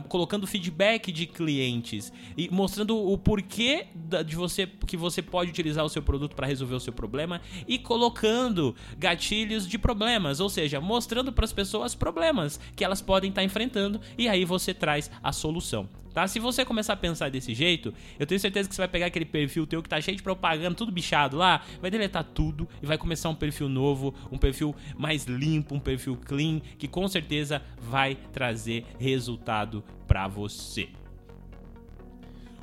colocando 0.09 0.45
feedback 0.45 1.09
de 1.09 1.25
clientes 1.25 2.11
e 2.35 2.49
mostrando 2.51 2.97
o 2.97 3.17
porquê 3.17 3.87
de 4.25 4.35
você 4.35 4.67
que 4.85 4.97
você 4.97 5.21
pode 5.21 5.49
utilizar 5.49 5.85
o 5.85 5.89
seu 5.89 6.03
produto 6.03 6.35
para 6.35 6.45
resolver 6.45 6.75
o 6.75 6.79
seu 6.81 6.91
problema 6.91 7.39
e 7.65 7.79
colocando 7.79 8.75
gatilhos 8.97 9.65
de 9.65 9.77
problemas, 9.77 10.41
ou 10.41 10.49
seja, 10.49 10.81
mostrando 10.81 11.31
para 11.31 11.45
as 11.45 11.53
pessoas 11.53 11.95
problemas 11.95 12.59
que 12.75 12.83
elas 12.83 13.01
podem 13.01 13.29
estar 13.29 13.39
tá 13.39 13.45
enfrentando 13.61 14.01
e 14.17 14.27
aí 14.27 14.43
você 14.45 14.73
traz 14.73 15.11
a 15.21 15.31
solução. 15.31 15.87
Tá? 16.13 16.27
Se 16.27 16.39
você 16.39 16.65
começar 16.65 16.93
a 16.93 16.97
pensar 16.97 17.29
desse 17.29 17.53
jeito, 17.53 17.93
eu 18.19 18.27
tenho 18.27 18.39
certeza 18.39 18.67
que 18.67 18.75
você 18.75 18.81
vai 18.81 18.87
pegar 18.87 19.05
aquele 19.05 19.23
perfil 19.23 19.65
teu 19.65 19.81
que 19.81 19.87
tá 19.87 20.01
cheio 20.01 20.17
de 20.17 20.23
propaganda, 20.23 20.75
tudo 20.75 20.91
bichado 20.91 21.37
lá, 21.37 21.63
vai 21.79 21.89
deletar 21.89 22.23
tudo 22.23 22.67
e 22.81 22.85
vai 22.85 22.97
começar 22.97 23.29
um 23.29 23.35
perfil 23.35 23.69
novo, 23.69 24.13
um 24.29 24.37
perfil 24.37 24.75
mais 24.97 25.23
limpo, 25.23 25.73
um 25.73 25.79
perfil 25.79 26.17
clean, 26.17 26.59
que 26.77 26.87
com 26.87 27.07
certeza 27.07 27.61
vai 27.79 28.17
trazer 28.33 28.85
resultado 28.99 29.83
para 30.05 30.27
você. 30.27 30.89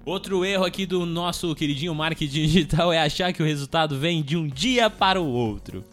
Outro 0.05 0.45
erro 0.45 0.65
aqui 0.65 0.85
do 0.85 1.05
nosso 1.07 1.55
queridinho 1.55 1.95
marketing 1.95 2.43
digital 2.43 2.93
é 2.93 2.99
achar 2.99 3.33
que 3.33 3.43
o 3.43 3.47
resultado 3.47 3.99
vem 3.99 4.23
de 4.23 4.37
um 4.37 4.47
dia 4.47 4.91
para 4.91 5.21
o 5.21 5.27
outro. 5.27 5.85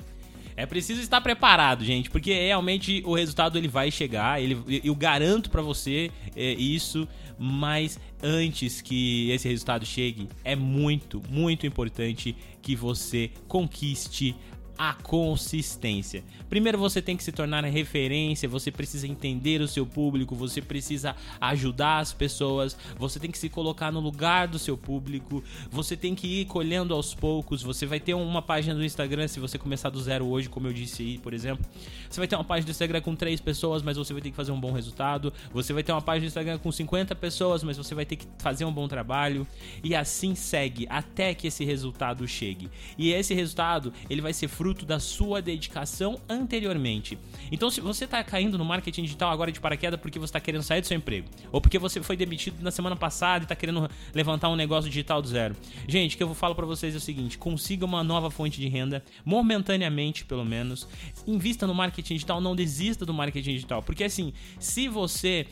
É 0.57 0.65
preciso 0.65 1.01
estar 1.01 1.19
preparado, 1.19 1.83
gente, 1.83 2.09
porque 2.09 2.33
realmente 2.33 3.03
o 3.05 3.13
resultado 3.13 3.57
ele 3.57 3.67
vai 3.67 3.91
chegar, 3.91 4.41
ele, 4.41 4.81
eu 4.83 4.95
garanto 4.95 5.49
para 5.49 5.61
você 5.61 6.09
é, 6.35 6.53
isso, 6.53 7.07
mas 7.37 7.99
antes 8.23 8.81
que 8.81 9.29
esse 9.31 9.49
resultado 9.49 9.85
chegue, 9.85 10.29
é 10.43 10.55
muito, 10.55 11.21
muito 11.29 11.67
importante 11.67 12.35
que 12.61 12.75
você 12.75 13.29
conquiste 13.47 14.33
a 14.77 14.93
consistência. 14.93 16.23
Primeiro 16.49 16.77
você 16.77 17.01
tem 17.01 17.17
que 17.17 17.23
se 17.23 17.31
tornar 17.31 17.63
referência, 17.65 18.47
você 18.47 18.71
precisa 18.71 19.07
entender 19.07 19.61
o 19.61 19.67
seu 19.67 19.85
público, 19.85 20.35
você 20.35 20.61
precisa 20.61 21.15
ajudar 21.39 21.99
as 21.99 22.13
pessoas, 22.13 22.77
você 22.97 23.19
tem 23.19 23.31
que 23.31 23.37
se 23.37 23.49
colocar 23.49 23.91
no 23.91 23.99
lugar 23.99 24.47
do 24.47 24.59
seu 24.59 24.77
público, 24.77 25.43
você 25.69 25.95
tem 25.95 26.13
que 26.13 26.27
ir 26.27 26.45
colhendo 26.45 26.93
aos 26.93 27.13
poucos. 27.13 27.61
Você 27.63 27.85
vai 27.85 27.99
ter 27.99 28.13
uma 28.13 28.41
página 28.41 28.75
do 28.75 28.83
Instagram 28.83 29.27
se 29.27 29.39
você 29.39 29.57
começar 29.57 29.89
do 29.89 29.99
zero 30.01 30.25
hoje, 30.25 30.49
como 30.49 30.67
eu 30.67 30.73
disse 30.73 31.01
aí, 31.01 31.17
por 31.17 31.33
exemplo. 31.33 31.65
Você 32.09 32.19
vai 32.19 32.27
ter 32.27 32.35
uma 32.35 32.43
página 32.43 32.65
do 32.65 32.71
Instagram 32.71 33.01
com 33.01 33.15
três 33.15 33.39
pessoas, 33.39 33.81
mas 33.81 33.97
você 33.97 34.13
vai 34.13 34.21
ter 34.21 34.29
que 34.29 34.35
fazer 34.35 34.51
um 34.51 34.59
bom 34.59 34.71
resultado. 34.71 35.33
Você 35.53 35.73
vai 35.73 35.83
ter 35.83 35.91
uma 35.91 36.01
página 36.01 36.25
do 36.25 36.27
Instagram 36.27 36.57
com 36.59 36.71
50 36.71 37.15
pessoas, 37.15 37.63
mas 37.63 37.77
você 37.77 37.95
vai 37.95 38.05
ter 38.05 38.17
que 38.17 38.27
fazer 38.39 38.65
um 38.65 38.71
bom 38.71 38.87
trabalho. 38.87 39.47
E 39.83 39.95
assim 39.95 40.35
segue 40.35 40.85
até 40.89 41.33
que 41.33 41.47
esse 41.47 41.63
resultado 41.63 42.27
chegue. 42.27 42.69
E 42.97 43.11
esse 43.11 43.33
resultado, 43.33 43.93
ele 44.09 44.21
vai 44.21 44.33
ser 44.33 44.47
fruto 44.47 44.64
fruto 44.65 44.83
da 44.83 44.99
sua 44.99 45.43
dedicação 45.43 46.19
anteriormente. 46.27 47.19
Então, 47.51 47.69
se 47.69 47.79
você 47.79 48.05
está 48.05 48.23
caindo 48.23 48.57
no 48.57 48.65
marketing 48.65 49.03
digital 49.03 49.29
agora 49.29 49.51
de 49.51 49.59
paraquedas 49.59 49.99
porque 49.99 50.17
você 50.17 50.29
está 50.29 50.39
querendo 50.39 50.63
sair 50.63 50.81
do 50.81 50.87
seu 50.87 50.97
emprego, 50.97 51.27
ou 51.51 51.61
porque 51.61 51.77
você 51.77 52.01
foi 52.01 52.17
demitido 52.17 52.63
na 52.63 52.71
semana 52.71 52.95
passada 52.95 53.43
e 53.43 53.45
está 53.45 53.55
querendo 53.55 53.87
levantar 54.11 54.49
um 54.49 54.55
negócio 54.55 54.89
digital 54.89 55.21
do 55.21 55.27
zero, 55.27 55.55
gente, 55.87 56.15
o 56.15 56.17
que 56.17 56.23
eu 56.23 56.33
falo 56.33 56.55
para 56.55 56.65
vocês 56.65 56.95
é 56.95 56.97
o 56.97 56.99
seguinte: 56.99 57.37
consiga 57.37 57.85
uma 57.85 58.03
nova 58.03 58.31
fonte 58.31 58.59
de 58.59 58.67
renda, 58.67 59.05
momentaneamente 59.23 60.25
pelo 60.25 60.43
menos. 60.43 60.87
Invista 61.27 61.67
no 61.67 61.75
marketing 61.75 62.15
digital, 62.15 62.41
não 62.41 62.55
desista 62.55 63.05
do 63.05 63.13
marketing 63.13 63.51
digital, 63.51 63.83
porque 63.83 64.03
assim, 64.03 64.33
se 64.59 64.87
você 64.87 65.45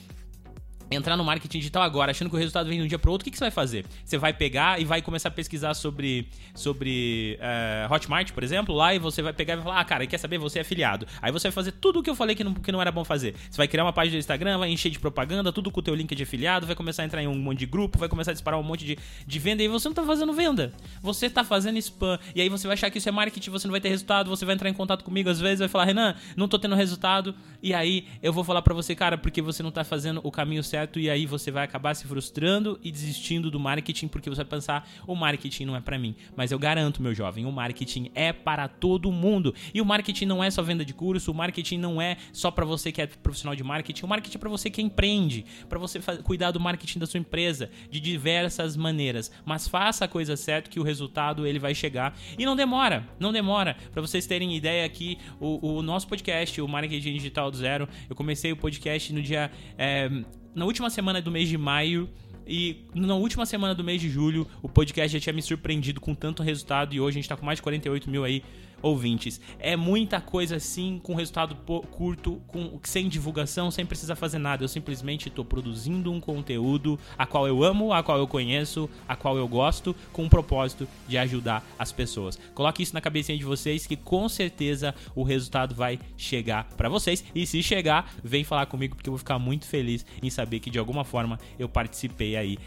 entrar 0.93 1.17
no 1.17 1.23
marketing 1.23 1.59
digital 1.59 1.83
agora, 1.83 2.11
achando 2.11 2.29
que 2.29 2.35
o 2.35 2.39
resultado 2.39 2.67
vem 2.67 2.79
de 2.79 2.85
um 2.85 2.87
dia 2.87 2.99
para 2.99 3.11
outro, 3.11 3.23
o 3.23 3.25
que, 3.25 3.31
que, 3.31 3.37
você 3.37 3.45
vai 3.45 3.51
fazer? 3.51 3.85
Você 4.03 4.17
vai 4.17 4.33
pegar 4.33 4.79
e 4.79 4.85
vai 4.85 5.01
começar 5.01 5.29
a 5.29 5.31
pesquisar 5.31 5.73
sobre, 5.73 6.27
sobre 6.53 7.39
uh, 7.39 7.93
Hotmart, 7.93 8.31
por 8.31 8.43
exemplo, 8.43 8.73
lá 8.73 8.93
e 8.93 8.99
você 8.99 9.21
vai 9.21 9.33
pegar 9.33 9.53
e 9.53 9.55
vai 9.57 9.65
falar, 9.65 9.79
ah, 9.79 9.85
cara, 9.85 10.07
quer 10.07 10.17
saber? 10.17 10.37
Você 10.37 10.59
é 10.59 10.61
afiliado. 10.61 11.07
Aí 11.21 11.31
você 11.31 11.47
vai 11.47 11.53
fazer 11.53 11.73
tudo 11.73 11.99
o 11.99 12.03
que 12.03 12.09
eu 12.09 12.15
falei 12.15 12.35
que 12.35 12.43
não, 12.43 12.53
que 12.53 12.71
não 12.71 12.81
era 12.81 12.91
bom 12.91 13.03
fazer. 13.03 13.35
Você 13.49 13.57
vai 13.57 13.67
criar 13.67 13.83
uma 13.83 13.93
página 13.93 14.17
do 14.17 14.19
Instagram, 14.19 14.57
vai 14.57 14.69
encher 14.69 14.89
de 14.89 14.99
propaganda, 14.99 15.51
tudo 15.51 15.71
com 15.71 15.79
o 15.79 15.83
teu 15.83 15.95
link 15.95 16.13
de 16.13 16.23
afiliado, 16.23 16.65
vai 16.65 16.75
começar 16.75 17.03
a 17.03 17.05
entrar 17.05 17.21
em 17.21 17.27
um 17.27 17.35
monte 17.35 17.59
de 17.59 17.65
grupo, 17.65 17.97
vai 17.97 18.09
começar 18.09 18.31
a 18.31 18.33
disparar 18.33 18.59
um 18.59 18.63
monte 18.63 18.85
de, 18.85 18.97
de 19.25 19.39
venda 19.39 19.63
e 19.63 19.67
você 19.67 19.87
não 19.87 19.95
tá 19.95 20.03
fazendo 20.03 20.33
venda. 20.33 20.73
Você 21.01 21.29
tá 21.29 21.43
fazendo 21.43 21.77
spam. 21.77 22.19
E 22.35 22.41
aí 22.41 22.49
você 22.49 22.67
vai 22.67 22.73
achar 22.73 22.89
que 22.89 22.97
isso 22.97 23.09
é 23.09 23.11
marketing, 23.11 23.49
você 23.49 23.67
não 23.67 23.71
vai 23.71 23.81
ter 23.81 23.89
resultado, 23.89 24.29
você 24.29 24.45
vai 24.45 24.55
entrar 24.55 24.69
em 24.69 24.73
contato 24.73 25.03
comigo 25.03 25.29
às 25.29 25.39
vezes, 25.39 25.59
vai 25.59 25.67
falar, 25.67 25.85
Renan, 25.85 26.15
não 26.35 26.47
tô 26.47 26.59
tendo 26.59 26.75
resultado. 26.75 27.35
E 27.61 27.73
aí 27.73 28.07
eu 28.21 28.33
vou 28.33 28.43
falar 28.43 28.61
para 28.61 28.73
você, 28.73 28.95
cara, 28.95 29.17
porque 29.17 29.41
você 29.41 29.63
não 29.63 29.71
tá 29.71 29.83
fazendo 29.83 30.21
o 30.23 30.31
caminho 30.31 30.63
certo 30.63 30.82
certo 30.83 30.99
e 30.99 31.09
aí 31.09 31.25
você 31.25 31.49
vai 31.49 31.63
acabar 31.63 31.93
se 31.95 32.05
frustrando 32.05 32.79
e 32.83 32.91
desistindo 32.91 33.49
do 33.49 33.59
marketing 33.59 34.07
porque 34.07 34.29
você 34.29 34.37
vai 34.37 34.45
pensar 34.45 34.89
o 35.07 35.15
marketing 35.15 35.65
não 35.65 35.75
é 35.75 35.81
para 35.81 35.97
mim. 35.97 36.15
Mas 36.35 36.51
eu 36.51 36.59
garanto, 36.59 37.01
meu 37.01 37.13
jovem, 37.13 37.45
o 37.45 37.51
marketing 37.51 38.11
é 38.13 38.33
para 38.33 38.67
todo 38.67 39.11
mundo. 39.11 39.53
E 39.73 39.81
o 39.81 39.85
marketing 39.85 40.25
não 40.25 40.43
é 40.43 40.51
só 40.51 40.61
venda 40.61 40.83
de 40.83 40.93
curso, 40.93 41.31
o 41.31 41.33
marketing 41.33 41.77
não 41.77 42.01
é 42.01 42.17
só 42.31 42.51
para 42.51 42.65
você 42.65 42.91
que 42.91 43.01
é 43.01 43.07
profissional 43.07 43.55
de 43.55 43.63
marketing, 43.63 44.05
o 44.05 44.07
marketing 44.07 44.37
é 44.37 44.39
para 44.39 44.49
você 44.49 44.69
que 44.69 44.81
empreende, 44.81 45.45
para 45.69 45.79
você 45.79 45.99
cuidar 46.23 46.51
do 46.51 46.59
marketing 46.59 46.99
da 46.99 47.05
sua 47.05 47.19
empresa 47.19 47.69
de 47.89 47.99
diversas 47.99 48.75
maneiras. 48.75 49.31
Mas 49.45 49.67
faça 49.67 50.05
a 50.05 50.07
coisa 50.07 50.35
certa 50.35 50.69
que 50.69 50.79
o 50.79 50.83
resultado 50.83 51.47
ele 51.47 51.59
vai 51.59 51.73
chegar 51.73 52.17
e 52.37 52.45
não 52.45 52.55
demora, 52.55 53.07
não 53.19 53.31
demora. 53.31 53.77
Para 53.91 54.01
vocês 54.01 54.27
terem 54.27 54.55
ideia 54.55 54.85
aqui, 54.85 55.17
o, 55.39 55.77
o, 55.77 55.81
nosso 55.81 56.07
podcast, 56.07 56.59
o 56.61 56.67
Marketing 56.67 57.13
Digital 57.13 57.49
do 57.49 57.57
Zero, 57.57 57.87
eu 58.09 58.15
comecei 58.15 58.51
o 58.51 58.57
podcast 58.57 59.13
no 59.13 59.21
dia 59.21 59.51
é, 59.77 60.09
na 60.55 60.65
última 60.65 60.89
semana 60.89 61.21
do 61.21 61.31
mês 61.31 61.49
de 61.49 61.57
maio 61.57 62.09
e 62.45 62.85
na 62.93 63.15
última 63.15 63.45
semana 63.45 63.73
do 63.73 63.83
mês 63.83 64.01
de 64.01 64.09
julho, 64.09 64.47
o 64.61 64.67
podcast 64.67 65.17
já 65.17 65.21
tinha 65.21 65.33
me 65.33 65.41
surpreendido 65.41 66.01
com 66.01 66.13
tanto 66.13 66.43
resultado 66.43 66.93
e 66.93 66.99
hoje 66.99 67.17
a 67.17 67.21
gente 67.21 67.29
tá 67.29 67.37
com 67.37 67.45
mais 67.45 67.57
de 67.57 67.63
48 67.63 68.09
mil 68.09 68.23
aí 68.23 68.43
ouvintes. 68.83 69.41
É 69.57 69.75
muita 69.75 70.21
coisa 70.21 70.57
assim, 70.57 70.99
com 71.01 71.15
resultado 71.15 71.55
curto, 71.89 72.41
com 72.47 72.79
sem 72.83 73.09
divulgação, 73.09 73.71
sem 73.71 73.85
precisar 73.85 74.15
fazer 74.15 74.37
nada. 74.37 74.63
Eu 74.63 74.67
simplesmente 74.67 75.29
estou 75.29 75.43
produzindo 75.43 76.11
um 76.11 76.19
conteúdo 76.19 76.99
a 77.17 77.25
qual 77.25 77.47
eu 77.47 77.63
amo, 77.63 77.93
a 77.93 78.03
qual 78.03 78.19
eu 78.19 78.27
conheço, 78.27 78.89
a 79.07 79.15
qual 79.15 79.37
eu 79.37 79.47
gosto, 79.47 79.95
com 80.11 80.25
o 80.25 80.29
propósito 80.29 80.87
de 81.07 81.17
ajudar 81.17 81.65
as 81.79 81.91
pessoas. 81.91 82.37
Coloque 82.53 82.83
isso 82.83 82.93
na 82.93 83.01
cabecinha 83.01 83.37
de 83.37 83.45
vocês 83.45 83.87
que 83.87 83.95
com 83.95 84.27
certeza 84.27 84.93
o 85.15 85.23
resultado 85.23 85.73
vai 85.73 85.97
chegar 86.17 86.65
para 86.75 86.89
vocês. 86.89 87.23
E 87.33 87.47
se 87.47 87.63
chegar, 87.63 88.13
vem 88.23 88.43
falar 88.43 88.65
comigo 88.65 88.95
porque 88.95 89.09
eu 89.09 89.13
vou 89.13 89.19
ficar 89.19 89.39
muito 89.39 89.65
feliz 89.65 90.05
em 90.21 90.29
saber 90.29 90.59
que 90.59 90.69
de 90.69 90.77
alguma 90.77 91.05
forma 91.05 91.39
eu 91.57 91.69
participei 91.69 92.35
aí 92.35 92.57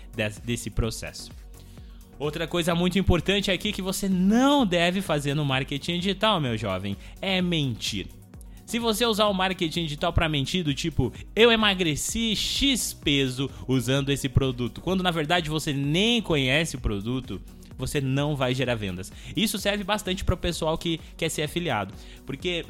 desse 0.42 0.70
processo. 0.70 1.45
Outra 2.18 2.46
coisa 2.46 2.74
muito 2.74 2.98
importante 2.98 3.50
aqui 3.50 3.72
que 3.72 3.82
você 3.82 4.08
não 4.08 4.64
deve 4.64 5.02
fazer 5.02 5.34
no 5.34 5.44
marketing 5.44 5.98
digital, 5.98 6.40
meu 6.40 6.56
jovem, 6.56 6.96
é 7.20 7.42
mentir. 7.42 8.06
Se 8.64 8.78
você 8.78 9.04
usar 9.06 9.26
o 9.26 9.34
marketing 9.34 9.84
digital 9.84 10.12
para 10.12 10.28
mentir, 10.28 10.64
do 10.64 10.74
tipo, 10.74 11.12
eu 11.36 11.52
emagreci 11.52 12.34
X 12.34 12.92
peso 12.92 13.50
usando 13.68 14.10
esse 14.10 14.28
produto, 14.28 14.80
quando 14.80 15.02
na 15.02 15.10
verdade 15.10 15.48
você 15.48 15.72
nem 15.72 16.20
conhece 16.20 16.74
o 16.74 16.80
produto, 16.80 17.40
você 17.78 18.00
não 18.00 18.34
vai 18.34 18.54
gerar 18.54 18.74
vendas. 18.74 19.12
Isso 19.36 19.58
serve 19.58 19.84
bastante 19.84 20.24
para 20.24 20.34
o 20.34 20.38
pessoal 20.38 20.76
que 20.76 20.98
quer 21.16 21.28
ser 21.28 21.42
afiliado, 21.42 21.94
porque 22.24 22.64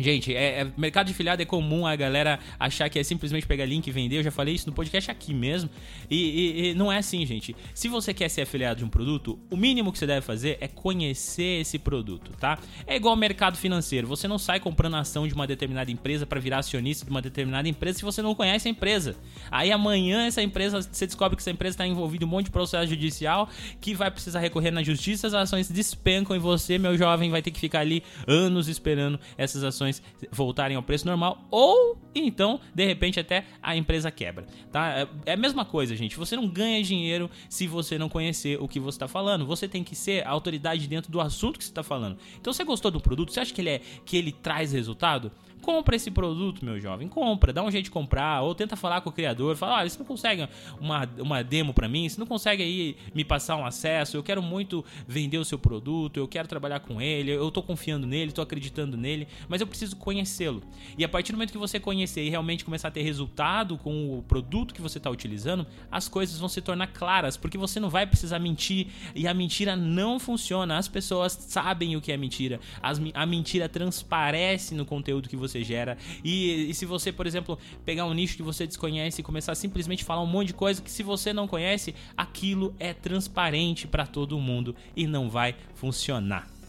Gente, 0.00 0.34
é, 0.34 0.60
é, 0.60 0.66
mercado 0.76 1.08
de 1.08 1.14
filiado 1.14 1.42
é 1.42 1.44
comum 1.44 1.86
a 1.86 1.94
galera 1.94 2.38
achar 2.58 2.88
que 2.88 2.98
é 2.98 3.02
simplesmente 3.02 3.46
pegar 3.46 3.66
link 3.66 3.86
e 3.86 3.90
vender. 3.90 4.16
Eu 4.18 4.22
já 4.22 4.30
falei 4.30 4.54
isso 4.54 4.66
no 4.66 4.72
podcast 4.72 5.10
aqui 5.10 5.34
mesmo. 5.34 5.68
E, 6.08 6.16
e, 6.16 6.70
e, 6.70 6.74
não 6.74 6.90
é 6.90 6.98
assim, 6.98 7.24
gente. 7.26 7.54
Se 7.74 7.86
você 7.86 8.14
quer 8.14 8.30
ser 8.30 8.42
afiliado 8.42 8.78
de 8.78 8.84
um 8.84 8.88
produto, 8.88 9.38
o 9.50 9.56
mínimo 9.56 9.92
que 9.92 9.98
você 9.98 10.06
deve 10.06 10.22
fazer 10.22 10.56
é 10.60 10.66
conhecer 10.66 11.60
esse 11.60 11.78
produto, 11.78 12.32
tá? 12.38 12.58
É 12.86 12.96
igual 12.96 13.12
ao 13.12 13.18
mercado 13.18 13.58
financeiro. 13.58 14.06
Você 14.06 14.26
não 14.26 14.38
sai 14.38 14.58
comprando 14.58 14.96
ação 14.96 15.28
de 15.28 15.34
uma 15.34 15.46
determinada 15.46 15.90
empresa 15.90 16.24
para 16.24 16.40
virar 16.40 16.58
acionista 16.58 17.04
de 17.04 17.10
uma 17.10 17.20
determinada 17.20 17.68
empresa 17.68 17.98
se 17.98 18.04
você 18.04 18.22
não 18.22 18.34
conhece 18.34 18.68
a 18.68 18.70
empresa. 18.70 19.16
Aí 19.50 19.70
amanhã 19.70 20.26
essa 20.26 20.42
empresa, 20.42 20.80
você 20.80 21.06
descobre 21.06 21.36
que 21.36 21.42
essa 21.42 21.50
empresa 21.50 21.74
está 21.74 21.86
envolvida 21.86 22.24
em 22.24 22.26
um 22.26 22.30
monte 22.30 22.46
de 22.46 22.50
processo 22.50 22.88
judicial 22.88 23.48
que 23.80 23.94
vai 23.94 24.10
precisar 24.10 24.40
recorrer 24.40 24.70
na 24.70 24.82
justiça, 24.82 25.26
as 25.26 25.34
ações 25.34 25.70
despencam 25.70 26.34
em 26.34 26.38
você, 26.38 26.78
meu 26.78 26.96
jovem, 26.96 27.30
vai 27.30 27.42
ter 27.42 27.50
que 27.50 27.60
ficar 27.60 27.80
ali 27.80 28.02
anos 28.26 28.68
esperando 28.68 29.20
essas 29.36 29.62
ações 29.62 29.89
ações 29.90 30.02
voltarem 30.30 30.76
ao 30.76 30.82
preço 30.82 31.06
normal 31.06 31.46
ou 31.50 31.98
então, 32.14 32.60
de 32.74 32.84
repente, 32.84 33.20
até 33.20 33.44
a 33.62 33.76
empresa 33.76 34.10
quebra, 34.10 34.46
tá? 34.72 35.00
É, 35.00 35.08
é 35.26 35.32
a 35.34 35.36
mesma 35.36 35.64
coisa, 35.64 35.94
gente. 35.94 36.16
Você 36.16 36.34
não 36.34 36.48
ganha 36.48 36.82
dinheiro 36.82 37.30
se 37.48 37.66
você 37.66 37.98
não 37.98 38.08
conhecer 38.08 38.60
o 38.60 38.66
que 38.66 38.80
você 38.80 38.96
está 38.96 39.06
falando. 39.06 39.46
Você 39.46 39.68
tem 39.68 39.84
que 39.84 39.94
ser 39.94 40.26
a 40.26 40.30
autoridade 40.30 40.88
dentro 40.88 41.10
do 41.10 41.20
assunto 41.20 41.58
que 41.58 41.64
você 41.64 41.70
está 41.70 41.82
falando. 41.82 42.18
Então, 42.40 42.52
você 42.52 42.64
gostou 42.64 42.90
do 42.90 43.00
produto? 43.00 43.32
Você 43.32 43.40
acha 43.40 43.54
que 43.54 43.60
ele 43.60 43.70
é 43.70 43.80
que 44.04 44.16
ele 44.16 44.32
traz 44.32 44.72
resultado? 44.72 45.30
Compra 45.60 45.96
esse 45.96 46.10
produto, 46.10 46.64
meu 46.64 46.80
jovem. 46.80 47.08
Compra, 47.08 47.52
dá 47.52 47.62
um 47.62 47.70
jeito 47.70 47.84
de 47.84 47.90
comprar. 47.90 48.42
Ou 48.42 48.54
tenta 48.54 48.76
falar 48.76 49.00
com 49.00 49.10
o 49.10 49.12
criador. 49.12 49.56
Fala, 49.56 49.78
olha, 49.78 49.88
você 49.88 49.98
não 49.98 50.06
consegue 50.06 50.48
uma, 50.80 51.08
uma 51.18 51.42
demo 51.42 51.74
para 51.74 51.88
mim? 51.88 52.08
Você 52.08 52.18
não 52.18 52.26
consegue 52.26 52.62
aí 52.62 52.96
me 53.14 53.24
passar 53.24 53.56
um 53.56 53.66
acesso? 53.66 54.16
Eu 54.16 54.22
quero 54.22 54.42
muito 54.42 54.84
vender 55.06 55.38
o 55.38 55.44
seu 55.44 55.58
produto. 55.58 56.16
Eu 56.16 56.26
quero 56.26 56.48
trabalhar 56.48 56.80
com 56.80 57.00
ele. 57.00 57.30
Eu 57.30 57.50
tô 57.50 57.62
confiando 57.62 58.06
nele, 58.06 58.32
tô 58.32 58.40
acreditando 58.40 58.96
nele. 58.96 59.28
Mas 59.48 59.60
eu 59.60 59.66
preciso 59.66 59.96
conhecê-lo. 59.96 60.62
E 60.96 61.04
a 61.04 61.08
partir 61.08 61.32
do 61.32 61.36
momento 61.36 61.52
que 61.52 61.58
você 61.58 61.78
conhecer 61.78 62.24
e 62.24 62.30
realmente 62.30 62.64
começar 62.64 62.88
a 62.88 62.90
ter 62.90 63.02
resultado 63.02 63.76
com 63.76 64.18
o 64.18 64.22
produto 64.22 64.72
que 64.74 64.80
você 64.80 64.98
está 64.98 65.10
utilizando, 65.10 65.66
as 65.90 66.08
coisas 66.08 66.38
vão 66.38 66.48
se 66.48 66.60
tornar 66.60 66.88
claras. 66.88 67.36
Porque 67.36 67.58
você 67.58 67.78
não 67.78 67.90
vai 67.90 68.06
precisar 68.06 68.38
mentir. 68.38 68.88
E 69.14 69.28
a 69.28 69.34
mentira 69.34 69.76
não 69.76 70.18
funciona. 70.18 70.78
As 70.78 70.88
pessoas 70.88 71.32
sabem 71.32 71.96
o 71.96 72.00
que 72.00 72.12
é 72.12 72.16
mentira. 72.16 72.60
As, 72.82 73.00
a 73.14 73.26
mentira 73.26 73.68
transparece 73.68 74.74
no 74.74 74.86
conteúdo 74.86 75.28
que 75.28 75.36
você 75.36 75.49
você 75.50 75.64
gera. 75.64 75.96
E, 76.24 76.70
e, 76.70 76.74
se 76.74 76.86
você, 76.86 77.12
por 77.12 77.26
exemplo, 77.26 77.58
pegar 77.84 78.06
um 78.06 78.14
nicho 78.14 78.36
que 78.36 78.42
você 78.42 78.66
desconhece 78.66 79.20
e 79.20 79.24
começar 79.24 79.52
a 79.52 79.54
simplesmente 79.54 80.04
falar 80.04 80.22
um 80.22 80.26
monte 80.26 80.48
de 80.48 80.54
coisa 80.54 80.80
que 80.80 80.90
se 80.90 81.02
você 81.02 81.32
não 81.32 81.46
conhece, 81.46 81.94
aquilo 82.16 82.74
é 82.78 82.92
transparente 82.92 83.86
para 83.86 84.06
todo 84.06 84.38
mundo 84.38 84.74
e 84.96 85.06
não 85.06 85.28
vai 85.28 85.54
funcionar. 85.74 86.59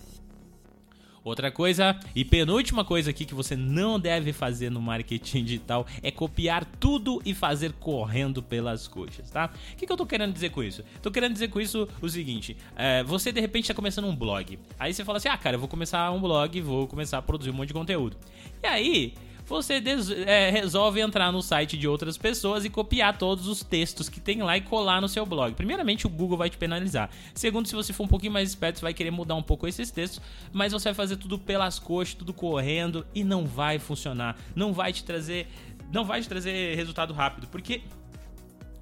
Outra 1.24 1.52
coisa 1.52 2.00
e 2.16 2.26
penúltima 2.26 2.84
coisa 2.84 3.12
aqui 3.12 3.26
que 3.26 3.36
você 3.36 3.56
não 3.56 4.00
deve 4.00 4.34
fazer 4.34 4.72
no 4.72 4.82
marketing 4.82 5.44
digital 5.44 5.86
é 6.02 6.10
copiar 6.10 6.66
tudo 6.80 7.22
e 7.24 7.34
fazer 7.36 7.74
correndo 7.74 8.42
pelas 8.42 8.88
coxas, 8.88 9.30
tá? 9.30 9.52
O 9.74 9.76
que, 9.76 9.86
que 9.86 9.92
eu 9.92 9.98
tô 9.98 10.06
querendo 10.06 10.34
dizer 10.34 10.50
com 10.50 10.64
isso? 10.64 10.84
Tô 11.00 11.12
querendo 11.12 11.34
dizer 11.34 11.50
com 11.50 11.62
isso 11.62 11.88
o 12.02 12.10
seguinte: 12.10 12.58
é, 12.76 13.04
você 13.04 13.32
de 13.32 13.40
repente 13.40 13.68
tá 13.68 13.74
começando 13.74 14.06
um 14.06 14.16
blog, 14.16 14.58
aí 14.80 14.94
você 14.94 15.06
fala 15.06 15.20
assim, 15.20 15.30
ah, 15.30 15.38
cara, 15.38 15.56
eu 15.56 15.60
vou 15.60 15.70
começar 15.70 16.10
um 16.12 16.20
blog, 16.20 16.60
vou 16.62 16.88
começar 16.88 17.20
a 17.20 17.22
produzir 17.22 17.52
um 17.52 17.54
monte 17.54 17.68
de 17.68 17.74
conteúdo. 17.76 18.18
E 18.64 18.66
aí 18.66 19.14
você 19.52 19.84
é, 20.26 20.50
resolve 20.50 21.00
entrar 21.02 21.32
no 21.32 21.42
site 21.42 21.78
de 21.78 21.88
outras 21.88 22.18
pessoas 22.18 22.66
e 22.66 22.70
copiar 22.70 23.18
todos 23.18 23.48
os 23.48 23.62
textos 23.64 24.10
que 24.10 24.20
tem 24.20 24.42
lá 24.42 24.58
e 24.58 24.62
colar 24.62 25.02
no 25.02 25.08
seu 25.08 25.26
blog. 25.26 25.54
Primeiramente, 25.54 26.08
o 26.08 26.10
Google 26.10 26.38
vai 26.38 26.50
te 26.50 26.58
penalizar. 26.58 27.10
Segundo, 27.36 27.68
se 27.68 27.76
você 27.76 27.94
for 27.94 28.06
um 28.06 28.08
pouquinho 28.08 28.32
mais 28.32 28.50
esperto, 28.50 28.80
você 28.80 28.84
vai 28.84 28.94
querer 28.94 29.12
mudar 29.12 29.36
um 29.36 29.44
pouco 29.44 29.68
esses 29.68 29.92
textos, 29.92 30.22
mas 30.52 30.72
você 30.72 30.86
vai 30.86 30.94
fazer 30.94 31.18
tudo 31.18 31.38
pelas 31.38 31.78
coxas, 31.78 32.16
tudo 32.16 32.34
correndo 32.34 33.06
e 33.14 33.24
não 33.24 33.46
vai 33.46 33.78
funcionar. 33.78 34.38
Não 34.56 34.74
vai 34.74 34.94
te 34.94 35.04
trazer, 35.04 35.48
não 35.92 36.06
vai 36.06 36.22
te 36.22 36.30
trazer 36.30 36.76
resultado 36.76 37.14
rápido, 37.14 37.48
porque 37.48 37.82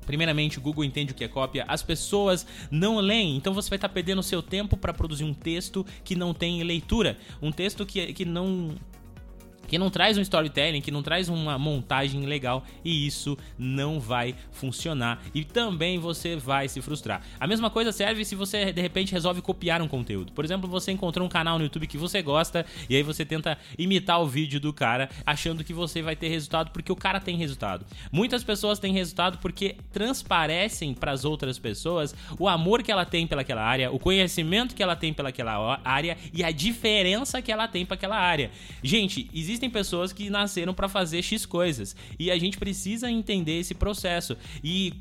Primeiramente, 0.05 0.57
o 0.57 0.61
Google 0.61 0.83
entende 0.83 1.11
o 1.11 1.15
que 1.15 1.23
é 1.23 1.27
cópia, 1.27 1.63
as 1.67 1.83
pessoas 1.83 2.43
não 2.71 2.97
leem, 2.97 3.37
então 3.37 3.53
você 3.53 3.69
vai 3.69 3.77
estar 3.77 3.89
perdendo 3.89 4.23
seu 4.23 4.41
tempo 4.41 4.75
para 4.75 4.91
produzir 4.91 5.23
um 5.23 5.35
texto 5.35 5.85
que 6.03 6.15
não 6.15 6.33
tem 6.33 6.63
leitura, 6.63 7.15
um 7.39 7.51
texto 7.51 7.85
que, 7.85 8.11
que 8.11 8.25
não 8.25 8.73
que 9.69 9.77
não 9.77 9.89
traz 9.89 10.17
um 10.17 10.21
storytelling, 10.21 10.81
que 10.81 10.91
não 10.91 11.03
traz 11.03 11.29
uma 11.29 11.57
montagem 11.57 12.25
legal 12.25 12.63
e 12.83 13.05
isso 13.05 13.37
não 13.57 13.99
vai 13.99 14.35
funcionar 14.51 15.21
e 15.33 15.43
também 15.43 15.99
você 15.99 16.35
vai 16.35 16.67
se 16.67 16.81
frustrar. 16.81 17.21
A 17.39 17.47
mesma 17.47 17.69
coisa 17.69 17.91
serve 17.91 18.25
se 18.25 18.35
você 18.35 18.73
de 18.73 18.81
repente 18.81 19.11
resolve 19.11 19.41
copiar 19.41 19.81
um 19.81 19.87
conteúdo. 19.87 20.31
Por 20.33 20.43
exemplo, 20.43 20.69
você 20.69 20.91
encontrou 20.91 21.25
um 21.25 21.29
canal 21.29 21.57
no 21.57 21.63
YouTube 21.63 21.87
que 21.87 21.97
você 21.97 22.21
gosta 22.21 22.65
e 22.89 22.95
aí 22.95 23.03
você 23.03 23.23
tenta 23.23 23.57
imitar 23.77 24.21
o 24.21 24.27
vídeo 24.27 24.59
do 24.59 24.73
cara 24.73 25.09
achando 25.25 25.63
que 25.63 25.73
você 25.73 26.01
vai 26.01 26.15
ter 26.15 26.29
resultado 26.29 26.71
porque 26.71 26.91
o 26.91 26.95
cara 26.95 27.19
tem 27.19 27.37
resultado. 27.37 27.85
Muitas 28.11 28.43
pessoas 28.43 28.79
têm 28.79 28.93
resultado 28.93 29.37
porque 29.37 29.75
transparecem 29.93 30.93
para 30.93 31.11
as 31.11 31.23
outras 31.25 31.59
pessoas 31.59 32.15
o 32.39 32.47
amor 32.47 32.81
que 32.81 32.91
ela 32.91 33.05
tem 33.05 33.27
pelaquela 33.27 33.61
área, 33.61 33.91
o 33.91 33.99
conhecimento 33.99 34.75
que 34.75 34.81
ela 34.81 34.95
tem 34.95 35.13
pelaquela 35.13 35.79
área 35.83 36.17
e 36.33 36.43
a 36.43 36.51
diferença 36.51 37.41
que 37.41 37.51
ela 37.51 37.67
tem 37.67 37.85
para 37.85 37.95
aquela 37.95 38.17
área. 38.17 38.51
Gente, 38.83 39.29
existe 39.33 39.58
existem 39.59 39.69
pessoas 39.69 40.13
que 40.13 40.29
nasceram 40.29 40.73
para 40.73 40.87
fazer 40.87 41.21
X 41.21 41.45
coisas. 41.45 41.95
E 42.17 42.31
a 42.31 42.37
gente 42.37 42.57
precisa 42.57 43.11
entender 43.11 43.59
esse 43.59 43.75
processo. 43.75 44.37
E 44.63 44.93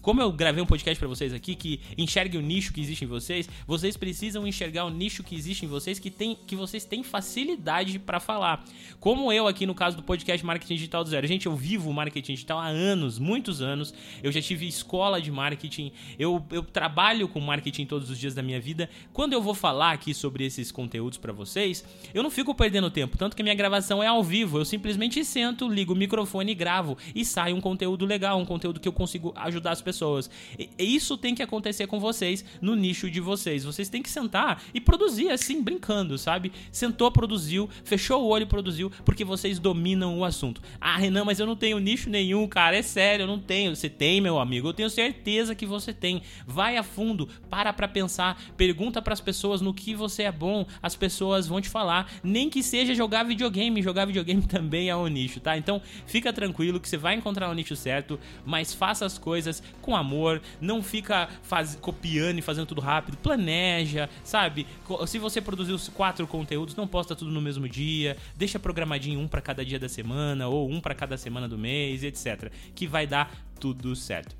como 0.00 0.20
eu 0.20 0.32
gravei 0.32 0.62
um 0.62 0.66
podcast 0.66 0.98
para 0.98 1.08
vocês 1.08 1.32
aqui 1.32 1.54
que 1.54 1.80
enxergue 1.96 2.36
o 2.36 2.40
nicho 2.40 2.72
que 2.72 2.80
existe 2.80 3.04
em 3.04 3.08
vocês, 3.08 3.48
vocês 3.66 3.96
precisam 3.96 4.46
enxergar 4.46 4.84
o 4.84 4.90
nicho 4.90 5.22
que 5.22 5.34
existe 5.34 5.64
em 5.64 5.68
vocês 5.68 5.98
que 5.98 6.10
tem 6.10 6.36
que 6.46 6.56
vocês 6.56 6.84
têm 6.84 7.02
facilidade 7.02 7.98
para 7.98 8.20
falar. 8.20 8.64
Como 9.00 9.32
eu 9.32 9.46
aqui 9.46 9.66
no 9.66 9.74
caso 9.74 9.96
do 9.96 10.02
podcast 10.02 10.44
Marketing 10.44 10.74
Digital 10.74 11.04
do 11.04 11.10
Zero. 11.10 11.26
Gente, 11.26 11.46
eu 11.46 11.54
vivo 11.54 11.92
marketing 11.92 12.32
digital 12.32 12.58
há 12.58 12.66
anos, 12.66 13.18
muitos 13.18 13.62
anos. 13.62 13.94
Eu 14.22 14.30
já 14.30 14.40
tive 14.40 14.66
escola 14.66 15.20
de 15.20 15.30
marketing, 15.30 15.92
eu, 16.18 16.44
eu 16.50 16.62
trabalho 16.62 17.28
com 17.28 17.40
marketing 17.40 17.86
todos 17.86 18.10
os 18.10 18.18
dias 18.18 18.34
da 18.34 18.42
minha 18.42 18.60
vida. 18.60 18.88
Quando 19.12 19.32
eu 19.32 19.42
vou 19.42 19.54
falar 19.54 19.92
aqui 19.92 20.12
sobre 20.14 20.44
esses 20.44 20.70
conteúdos 20.70 21.18
para 21.18 21.32
vocês, 21.32 21.84
eu 22.12 22.22
não 22.22 22.30
fico 22.30 22.54
perdendo 22.54 22.90
tempo, 22.90 23.16
tanto 23.16 23.36
que 23.36 23.42
minha 23.42 23.54
gravação 23.54 24.02
é 24.02 24.06
ao 24.06 24.22
vivo. 24.22 24.58
Eu 24.58 24.64
simplesmente 24.64 25.24
sento, 25.24 25.68
ligo 25.68 25.92
o 25.92 25.96
microfone 25.96 26.52
e 26.52 26.54
gravo 26.54 26.96
e 27.14 27.24
sai 27.24 27.52
um 27.52 27.60
conteúdo 27.60 28.04
legal, 28.04 28.38
um 28.38 28.44
conteúdo 28.44 28.80
que 28.80 28.88
eu 28.88 28.92
consigo 28.92 29.32
ajudar 29.36 29.72
as 29.72 29.82
pessoas. 29.84 30.30
E 30.58 30.68
isso 30.78 31.16
tem 31.16 31.34
que 31.34 31.42
acontecer 31.42 31.86
com 31.86 32.00
vocês 32.00 32.44
no 32.60 32.74
nicho 32.74 33.10
de 33.10 33.20
vocês. 33.20 33.64
Vocês 33.64 33.88
têm 33.88 34.02
que 34.02 34.10
sentar 34.10 34.62
e 34.72 34.80
produzir 34.80 35.30
assim, 35.30 35.62
brincando, 35.62 36.16
sabe? 36.18 36.50
Sentou, 36.72 37.10
produziu, 37.12 37.68
fechou 37.84 38.22
o 38.22 38.28
olho 38.28 38.46
produziu, 38.46 38.90
porque 39.04 39.24
vocês 39.24 39.58
dominam 39.58 40.18
o 40.18 40.24
assunto. 40.24 40.62
Ah, 40.80 40.96
Renan, 40.96 41.24
mas 41.24 41.38
eu 41.38 41.46
não 41.46 41.56
tenho 41.56 41.78
nicho 41.78 42.08
nenhum, 42.08 42.46
cara. 42.48 42.76
É 42.76 42.82
sério, 42.82 43.24
eu 43.24 43.26
não 43.26 43.38
tenho. 43.38 43.74
Você 43.76 43.88
tem, 43.88 44.20
meu 44.20 44.38
amigo. 44.38 44.68
Eu 44.68 44.72
tenho 44.72 44.90
certeza 44.90 45.54
que 45.54 45.66
você 45.66 45.92
tem. 45.92 46.22
Vai 46.46 46.76
a 46.76 46.82
fundo, 46.82 47.28
para 47.50 47.72
pra 47.72 47.86
pensar, 47.86 48.40
pergunta 48.56 49.02
para 49.02 49.12
as 49.12 49.20
pessoas 49.20 49.60
no 49.60 49.74
que 49.74 49.94
você 49.94 50.24
é 50.24 50.32
bom. 50.32 50.66
As 50.82 50.96
pessoas 50.96 51.46
vão 51.46 51.60
te 51.60 51.68
falar. 51.68 52.10
Nem 52.22 52.48
que 52.48 52.62
seja 52.62 52.94
jogar 52.94 53.24
videogame. 53.24 53.82
Jogar 53.82 54.06
videogame 54.06 54.42
também 54.48 54.88
é 54.88 54.96
um 54.96 55.06
nicho, 55.06 55.40
tá? 55.40 55.56
Então 55.56 55.80
fica 56.06 56.32
tranquilo 56.32 56.80
que 56.80 56.88
você 56.88 56.96
vai 56.96 57.14
encontrar 57.14 57.50
o 57.50 57.54
nicho 57.54 57.76
certo, 57.76 58.18
mas 58.44 58.72
faça 58.72 59.04
as 59.04 59.18
coisas 59.18 59.62
com 59.80 59.94
amor, 59.96 60.40
não 60.60 60.82
fica 60.82 61.28
faz, 61.42 61.76
copiando 61.80 62.38
e 62.38 62.42
fazendo 62.42 62.66
tudo 62.66 62.80
rápido, 62.80 63.16
planeja, 63.16 64.08
sabe? 64.22 64.66
Se 65.06 65.18
você 65.18 65.40
produzir 65.40 65.72
os 65.72 65.88
quatro 65.88 66.26
conteúdos, 66.26 66.74
não 66.76 66.86
posta 66.86 67.14
tudo 67.14 67.30
no 67.30 67.40
mesmo 67.40 67.68
dia, 67.68 68.16
deixa 68.36 68.58
programadinho 68.58 69.20
um 69.20 69.28
para 69.28 69.40
cada 69.40 69.64
dia 69.64 69.78
da 69.78 69.88
semana 69.88 70.48
ou 70.48 70.70
um 70.70 70.80
para 70.80 70.94
cada 70.94 71.16
semana 71.16 71.48
do 71.48 71.58
mês, 71.58 72.02
etc, 72.02 72.50
que 72.74 72.86
vai 72.86 73.06
dar 73.06 73.30
tudo 73.60 73.94
certo. 73.94 74.36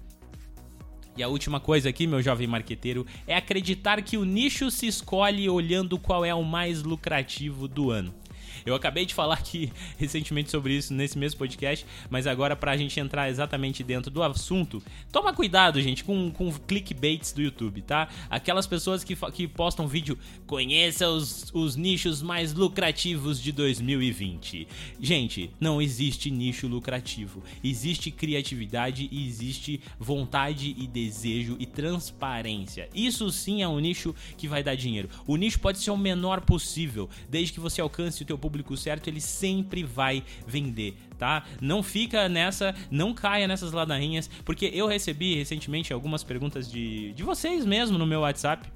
E 1.16 1.22
a 1.22 1.28
última 1.28 1.60
coisa 1.60 1.88
aqui, 1.88 2.08
meu 2.08 2.20
jovem 2.20 2.46
marqueteiro, 2.46 3.06
é 3.24 3.36
acreditar 3.36 4.02
que 4.02 4.16
o 4.16 4.24
nicho 4.24 4.68
se 4.68 4.88
escolhe 4.88 5.48
olhando 5.48 5.96
qual 5.96 6.24
é 6.24 6.34
o 6.34 6.42
mais 6.42 6.82
lucrativo 6.82 7.68
do 7.68 7.90
ano. 7.90 8.12
Eu 8.64 8.74
acabei 8.74 9.06
de 9.06 9.14
falar 9.14 9.34
aqui 9.34 9.72
recentemente 9.98 10.50
sobre 10.50 10.74
isso 10.74 10.92
nesse 10.92 11.18
mesmo 11.18 11.38
podcast, 11.38 11.86
mas 12.10 12.26
agora 12.26 12.54
pra 12.54 12.76
gente 12.76 12.98
entrar 13.00 13.28
exatamente 13.28 13.82
dentro 13.82 14.10
do 14.10 14.22
assunto, 14.22 14.82
toma 15.10 15.32
cuidado, 15.32 15.80
gente, 15.80 16.04
com, 16.04 16.30
com 16.30 16.52
clickbaits 16.52 17.32
do 17.32 17.42
YouTube, 17.42 17.82
tá? 17.82 18.08
Aquelas 18.30 18.66
pessoas 18.66 19.02
que, 19.02 19.16
que 19.32 19.48
postam 19.48 19.88
vídeo, 19.88 20.18
conheça 20.46 21.08
os, 21.08 21.50
os 21.52 21.76
nichos 21.76 22.22
mais 22.22 22.52
lucrativos 22.52 23.40
de 23.40 23.52
2020. 23.52 24.68
Gente, 25.00 25.50
não 25.60 25.80
existe 25.80 26.30
nicho 26.30 26.66
lucrativo. 26.66 27.42
Existe 27.62 28.10
criatividade 28.10 29.08
existe 29.12 29.80
vontade 29.98 30.74
e 30.78 30.86
desejo 30.86 31.56
e 31.58 31.66
transparência. 31.66 32.88
Isso 32.94 33.30
sim 33.30 33.62
é 33.62 33.68
um 33.68 33.78
nicho 33.78 34.14
que 34.36 34.48
vai 34.48 34.62
dar 34.62 34.74
dinheiro. 34.74 35.08
O 35.26 35.36
nicho 35.36 35.60
pode 35.60 35.78
ser 35.78 35.90
o 35.90 35.96
menor 35.96 36.40
possível, 36.40 37.08
desde 37.28 37.52
que 37.52 37.60
você 37.60 37.80
alcance 37.80 38.22
o 38.22 38.26
teu 38.26 38.38
público 38.38 38.53
certo, 38.76 39.08
ele 39.08 39.20
sempre 39.20 39.82
vai 39.82 40.22
vender, 40.46 40.94
tá? 41.18 41.44
Não 41.60 41.82
fica 41.82 42.28
nessa, 42.28 42.74
não 42.90 43.14
caia 43.14 43.48
nessas 43.48 43.72
ladainhas, 43.72 44.28
porque 44.44 44.70
eu 44.72 44.86
recebi 44.86 45.34
recentemente 45.34 45.92
algumas 45.92 46.22
perguntas 46.22 46.70
de, 46.70 47.12
de 47.12 47.22
vocês 47.22 47.64
mesmo 47.64 47.98
no 47.98 48.06
meu 48.06 48.20
WhatsApp. 48.20 48.68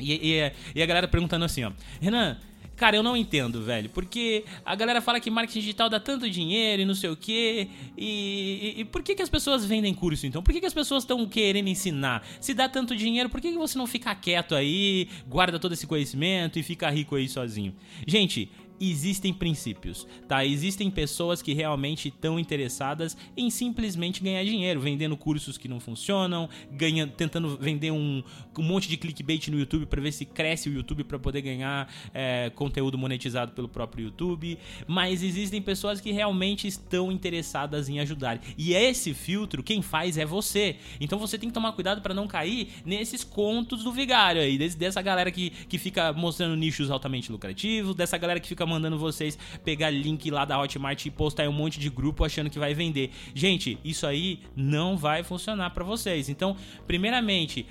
E, 0.00 0.12
e, 0.14 0.52
e 0.74 0.82
a 0.82 0.86
galera 0.86 1.06
perguntando 1.06 1.44
assim, 1.44 1.64
ó, 1.64 1.72
Renan, 2.00 2.38
Cara, 2.82 2.96
eu 2.96 3.02
não 3.02 3.16
entendo, 3.16 3.62
velho. 3.62 3.88
Porque 3.90 4.44
a 4.64 4.74
galera 4.74 5.00
fala 5.00 5.20
que 5.20 5.30
marketing 5.30 5.60
digital 5.60 5.88
dá 5.88 6.00
tanto 6.00 6.28
dinheiro 6.28 6.82
e 6.82 6.84
não 6.84 6.94
sei 6.94 7.10
o 7.10 7.16
quê. 7.16 7.68
E, 7.96 8.74
e, 8.76 8.80
e 8.80 8.84
por 8.84 9.04
que, 9.04 9.14
que 9.14 9.22
as 9.22 9.28
pessoas 9.28 9.64
vendem 9.64 9.94
curso 9.94 10.26
então? 10.26 10.42
Por 10.42 10.52
que, 10.52 10.60
que 10.60 10.66
as 10.66 10.74
pessoas 10.74 11.04
estão 11.04 11.24
querendo 11.26 11.68
ensinar? 11.68 12.26
Se 12.40 12.52
dá 12.52 12.68
tanto 12.68 12.96
dinheiro, 12.96 13.28
por 13.28 13.40
que, 13.40 13.52
que 13.52 13.56
você 13.58 13.78
não 13.78 13.86
fica 13.86 14.12
quieto 14.14 14.54
aí, 14.54 15.08
guarda 15.28 15.60
todo 15.60 15.72
esse 15.72 15.86
conhecimento 15.86 16.58
e 16.58 16.62
fica 16.64 16.90
rico 16.90 17.14
aí 17.14 17.28
sozinho? 17.28 17.72
Gente, 18.06 18.50
existem 18.90 19.32
princípios, 19.32 20.06
tá? 20.26 20.44
Existem 20.44 20.90
pessoas 20.90 21.42
que 21.42 21.52
realmente 21.52 22.08
estão 22.08 22.38
interessadas 22.38 23.16
em 23.36 23.50
simplesmente 23.50 24.22
ganhar 24.22 24.44
dinheiro, 24.44 24.80
vendendo 24.80 25.16
cursos 25.16 25.56
que 25.56 25.68
não 25.68 25.78
funcionam, 25.78 26.48
ganhando, 26.70 27.12
tentando 27.12 27.56
vender 27.56 27.90
um, 27.90 28.22
um 28.58 28.62
monte 28.62 28.88
de 28.88 28.96
clickbait 28.96 29.48
no 29.48 29.58
YouTube 29.58 29.86
para 29.86 30.00
ver 30.00 30.12
se 30.12 30.24
cresce 30.24 30.68
o 30.68 30.72
YouTube 30.72 31.04
para 31.04 31.18
poder 31.18 31.42
ganhar 31.42 31.92
é, 32.12 32.50
conteúdo 32.54 32.98
monetizado 32.98 33.52
pelo 33.52 33.68
próprio 33.68 34.06
YouTube. 34.06 34.58
Mas 34.86 35.22
existem 35.22 35.60
pessoas 35.62 36.00
que 36.00 36.12
realmente 36.12 36.66
estão 36.66 37.12
interessadas 37.12 37.88
em 37.88 38.00
ajudar. 38.00 38.40
E 38.56 38.74
esse 38.74 39.14
filtro, 39.14 39.62
quem 39.62 39.82
faz 39.82 40.18
é 40.18 40.24
você. 40.24 40.76
Então 41.00 41.18
você 41.18 41.38
tem 41.38 41.48
que 41.48 41.54
tomar 41.54 41.72
cuidado 41.72 42.02
para 42.02 42.14
não 42.14 42.26
cair 42.26 42.68
nesses 42.84 43.22
contos 43.22 43.84
do 43.84 43.92
vigário 43.92 44.40
aí, 44.40 44.58
dessa 44.58 45.00
galera 45.02 45.30
que, 45.30 45.50
que 45.50 45.78
fica 45.78 46.12
mostrando 46.12 46.56
nichos 46.56 46.90
altamente 46.90 47.30
lucrativos, 47.30 47.94
dessa 47.94 48.18
galera 48.18 48.40
que 48.40 48.48
fica 48.48 48.66
mandando 48.72 48.98
vocês 48.98 49.38
pegar 49.64 49.90
link 49.90 50.30
lá 50.30 50.44
da 50.44 50.58
Hotmart 50.58 51.06
e 51.06 51.10
postar 51.10 51.44
em 51.44 51.48
um 51.48 51.52
monte 51.52 51.78
de 51.78 51.88
grupo 51.88 52.24
achando 52.24 52.50
que 52.50 52.58
vai 52.58 52.74
vender. 52.74 53.10
Gente, 53.34 53.78
isso 53.84 54.06
aí 54.06 54.40
não 54.56 54.96
vai 54.96 55.22
funcionar 55.22 55.70
para 55.70 55.84
vocês. 55.84 56.28
Então, 56.28 56.56
primeiramente, 56.86 57.66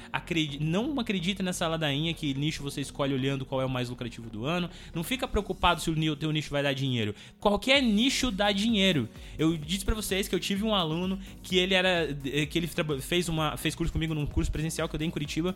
não 0.59 0.99
acredita 0.99 1.43
nessa 1.43 1.67
ladainha 1.67 2.13
que 2.13 2.33
nicho 2.33 2.63
você 2.63 2.81
escolhe 2.81 3.13
olhando 3.13 3.45
qual 3.45 3.61
é 3.61 3.65
o 3.65 3.69
mais 3.69 3.89
lucrativo 3.89 4.29
do 4.29 4.45
ano. 4.45 4.69
Não 4.93 5.03
fica 5.03 5.27
preocupado 5.27 5.81
se 5.81 5.89
o 5.89 6.15
teu 6.15 6.31
nicho 6.31 6.49
vai 6.49 6.63
dar 6.63 6.73
dinheiro. 6.73 7.15
Qualquer 7.39 7.81
nicho 7.81 8.31
dá 8.31 8.51
dinheiro. 8.51 9.09
Eu 9.37 9.57
disse 9.57 9.83
para 9.83 9.95
vocês 9.95 10.27
que 10.27 10.35
eu 10.35 10.39
tive 10.39 10.63
um 10.63 10.73
aluno 10.73 11.19
que 11.41 11.57
ele 11.57 11.73
era 11.73 12.07
que 12.49 12.57
ele 12.57 12.69
fez 12.99 13.27
uma 13.27 13.57
fez 13.57 13.75
curso 13.75 13.91
comigo 13.91 14.13
num 14.13 14.25
curso 14.25 14.51
presencial 14.51 14.87
que 14.87 14.95
eu 14.95 14.99
dei 14.99 15.07
em 15.07 15.11
Curitiba 15.11 15.55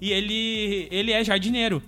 e 0.00 0.10
ele 0.12 0.88
ele 0.90 1.12
é 1.12 1.22
jardineiro. 1.22 1.82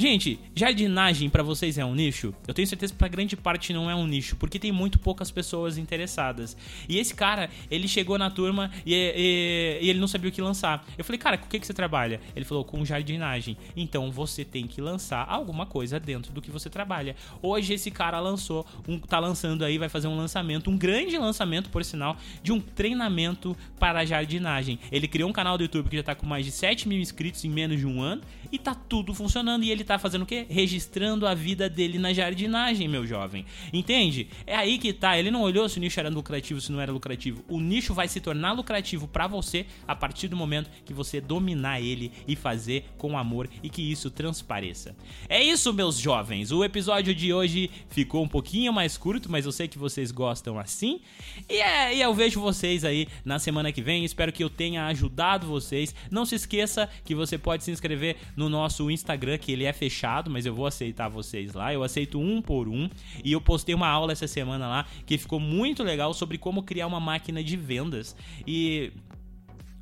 Gente, 0.00 0.38
jardinagem 0.54 1.28
para 1.28 1.42
vocês 1.42 1.76
é 1.76 1.84
um 1.84 1.92
nicho? 1.92 2.32
Eu 2.46 2.54
tenho 2.54 2.68
certeza 2.68 2.92
que 2.92 2.98
pra 3.00 3.08
grande 3.08 3.36
parte 3.36 3.72
não 3.72 3.90
é 3.90 3.96
um 3.96 4.06
nicho, 4.06 4.36
porque 4.36 4.56
tem 4.56 4.70
muito 4.70 4.96
poucas 4.96 5.28
pessoas 5.28 5.76
interessadas. 5.76 6.56
E 6.88 7.00
esse 7.00 7.12
cara, 7.12 7.50
ele 7.68 7.88
chegou 7.88 8.16
na 8.16 8.30
turma 8.30 8.70
e, 8.86 8.94
e, 8.94 9.84
e 9.84 9.90
ele 9.90 9.98
não 9.98 10.06
sabia 10.06 10.30
o 10.30 10.32
que 10.32 10.40
lançar. 10.40 10.86
Eu 10.96 11.04
falei, 11.04 11.18
cara, 11.18 11.36
com 11.36 11.46
o 11.46 11.48
que, 11.48 11.58
que 11.58 11.66
você 11.66 11.74
trabalha? 11.74 12.20
Ele 12.36 12.44
falou, 12.44 12.64
com 12.64 12.84
jardinagem. 12.84 13.56
Então 13.76 14.08
você 14.12 14.44
tem 14.44 14.68
que 14.68 14.80
lançar 14.80 15.26
alguma 15.28 15.66
coisa 15.66 15.98
dentro 15.98 16.32
do 16.32 16.40
que 16.40 16.48
você 16.48 16.70
trabalha. 16.70 17.16
Hoje 17.42 17.74
esse 17.74 17.90
cara 17.90 18.20
lançou, 18.20 18.64
um, 18.86 19.00
tá 19.00 19.18
lançando 19.18 19.64
aí, 19.64 19.78
vai 19.78 19.88
fazer 19.88 20.06
um 20.06 20.16
lançamento, 20.16 20.70
um 20.70 20.78
grande 20.78 21.18
lançamento, 21.18 21.70
por 21.70 21.84
sinal, 21.84 22.16
de 22.40 22.52
um 22.52 22.60
treinamento 22.60 23.56
para 23.80 24.04
jardinagem. 24.04 24.78
Ele 24.92 25.08
criou 25.08 25.28
um 25.28 25.32
canal 25.32 25.58
do 25.58 25.64
YouTube 25.64 25.90
que 25.90 25.96
já 25.96 26.04
tá 26.04 26.14
com 26.14 26.24
mais 26.24 26.46
de 26.46 26.52
7 26.52 26.88
mil 26.88 27.00
inscritos 27.00 27.44
em 27.44 27.50
menos 27.50 27.80
de 27.80 27.86
um 27.86 28.00
ano 28.00 28.22
e 28.52 28.60
tá 28.60 28.76
tudo 28.76 29.12
funcionando. 29.12 29.64
E 29.64 29.72
ele 29.72 29.87
tá 29.88 29.98
fazendo 29.98 30.22
o 30.22 30.26
quê? 30.26 30.46
Registrando 30.48 31.26
a 31.26 31.34
vida 31.34 31.68
dele 31.68 31.98
na 31.98 32.12
jardinagem, 32.12 32.86
meu 32.86 33.06
jovem. 33.06 33.46
Entende? 33.72 34.28
É 34.46 34.54
aí 34.54 34.78
que 34.78 34.92
tá. 34.92 35.18
Ele 35.18 35.30
não 35.30 35.42
olhou 35.42 35.68
se 35.68 35.78
o 35.78 35.80
nicho 35.80 35.98
era 35.98 36.10
lucrativo, 36.10 36.60
se 36.60 36.70
não 36.70 36.80
era 36.80 36.92
lucrativo. 36.92 37.42
O 37.48 37.60
nicho 37.60 37.94
vai 37.94 38.06
se 38.06 38.20
tornar 38.20 38.52
lucrativo 38.52 39.08
para 39.08 39.26
você 39.26 39.66
a 39.86 39.96
partir 39.96 40.28
do 40.28 40.36
momento 40.36 40.70
que 40.84 40.92
você 40.92 41.20
dominar 41.20 41.80
ele 41.80 42.12
e 42.26 42.36
fazer 42.36 42.84
com 42.98 43.16
amor 43.16 43.48
e 43.62 43.70
que 43.70 43.80
isso 43.80 44.10
transpareça. 44.10 44.94
É 45.28 45.42
isso, 45.42 45.72
meus 45.72 45.98
jovens. 45.98 46.52
O 46.52 46.62
episódio 46.62 47.14
de 47.14 47.32
hoje 47.32 47.70
ficou 47.88 48.22
um 48.22 48.28
pouquinho 48.28 48.72
mais 48.72 48.98
curto, 48.98 49.30
mas 49.30 49.46
eu 49.46 49.52
sei 49.52 49.68
que 49.68 49.78
vocês 49.78 50.10
gostam 50.10 50.58
assim. 50.58 51.00
E, 51.48 51.54
é, 51.54 51.94
e 51.94 52.02
eu 52.02 52.12
vejo 52.12 52.40
vocês 52.40 52.84
aí 52.84 53.08
na 53.24 53.38
semana 53.38 53.72
que 53.72 53.80
vem. 53.80 54.04
Espero 54.04 54.32
que 54.32 54.44
eu 54.44 54.50
tenha 54.50 54.86
ajudado 54.86 55.46
vocês. 55.46 55.94
Não 56.10 56.26
se 56.26 56.34
esqueça 56.34 56.88
que 57.04 57.14
você 57.14 57.38
pode 57.38 57.64
se 57.64 57.70
inscrever 57.70 58.16
no 58.36 58.48
nosso 58.48 58.90
Instagram, 58.90 59.38
que 59.38 59.52
ele 59.52 59.64
é 59.64 59.72
fechado, 59.78 60.30
mas 60.30 60.44
eu 60.44 60.54
vou 60.54 60.66
aceitar 60.66 61.08
vocês 61.08 61.54
lá. 61.54 61.72
Eu 61.72 61.82
aceito 61.82 62.18
um 62.18 62.42
por 62.42 62.68
um. 62.68 62.90
E 63.24 63.32
eu 63.32 63.40
postei 63.40 63.74
uma 63.74 63.88
aula 63.88 64.12
essa 64.12 64.26
semana 64.26 64.66
lá 64.68 64.86
que 65.06 65.16
ficou 65.16 65.38
muito 65.40 65.82
legal 65.82 66.12
sobre 66.12 66.36
como 66.36 66.62
criar 66.62 66.86
uma 66.86 67.00
máquina 67.00 67.42
de 67.42 67.56
vendas. 67.56 68.16
E 68.46 68.92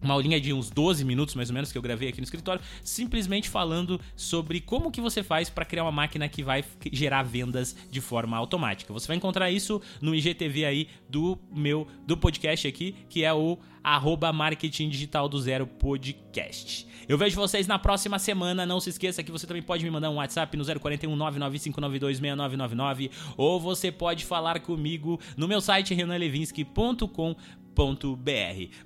uma 0.03 0.15
aulinha 0.15 0.41
de 0.41 0.53
uns 0.53 0.71
12 0.71 1.05
minutos 1.05 1.35
mais 1.35 1.51
ou 1.51 1.55
menos 1.55 1.73
que 1.73 1.79
eu 1.79 1.83
gravei 1.83 2.09
aqui 2.09 2.21
no 2.21 2.25
escritório, 2.25 2.63
simplesmente 2.83 3.49
falando 3.49 4.01
sobre 4.15 4.61
como 4.61 4.91
que 4.91 5.01
você 5.01 5.23
faz 5.23 5.49
para 5.51 5.65
criar 5.65 5.85
uma 5.85 5.93
máquina 5.93 6.29
que 6.29 6.43
vai 6.43 6.65
gerar 6.93 7.23
vendas 7.23 7.77
de 7.91 8.01
forma 8.01 8.37
automática. 8.37 8.93
Você 8.93 9.07
vai 9.07 9.17
encontrar 9.17 9.51
isso 9.51 9.81
no 10.01 10.15
IGTV 10.15 10.65
aí 10.65 10.89
do 11.09 11.39
meu 11.51 11.87
do 12.07 12.17
podcast 12.17 12.67
aqui, 12.67 12.95
que 13.09 13.25
é 13.25 13.33
o 13.33 13.59
arroba 13.83 14.33
marketing 14.33 14.89
digital 14.89 15.29
do 15.29 15.39
zero 15.41 15.67
podcast. 15.67 16.89
Eu 17.09 17.17
vejo 17.17 17.37
vocês 17.37 17.69
na 17.69 17.79
próxima 17.79 18.19
semana. 18.19 18.67
Não 18.67 18.81
se 18.81 18.91
esqueça 18.91 19.23
que 19.23 19.31
você 19.31 19.47
também 19.47 19.63
pode 19.63 19.85
me 19.85 19.91
mandar 19.91 20.11
um 20.11 20.17
WhatsApp 20.17 20.57
no 20.57 20.65
041 20.65 21.17
995926999 21.17 23.11
ou 23.37 23.61
você 23.61 23.93
pode 23.93 24.25
falar 24.25 24.59
comigo 24.59 25.21
no 25.37 25.47
meu 25.47 25.61
site 25.61 25.95
renanlevinsky.com 25.95 27.37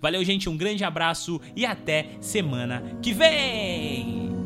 Valeu, 0.00 0.22
gente, 0.24 0.48
um 0.48 0.56
grande 0.56 0.84
abraço 0.84 1.40
e 1.54 1.64
até 1.64 2.16
semana 2.20 2.98
que 3.00 3.12
vem! 3.12 4.39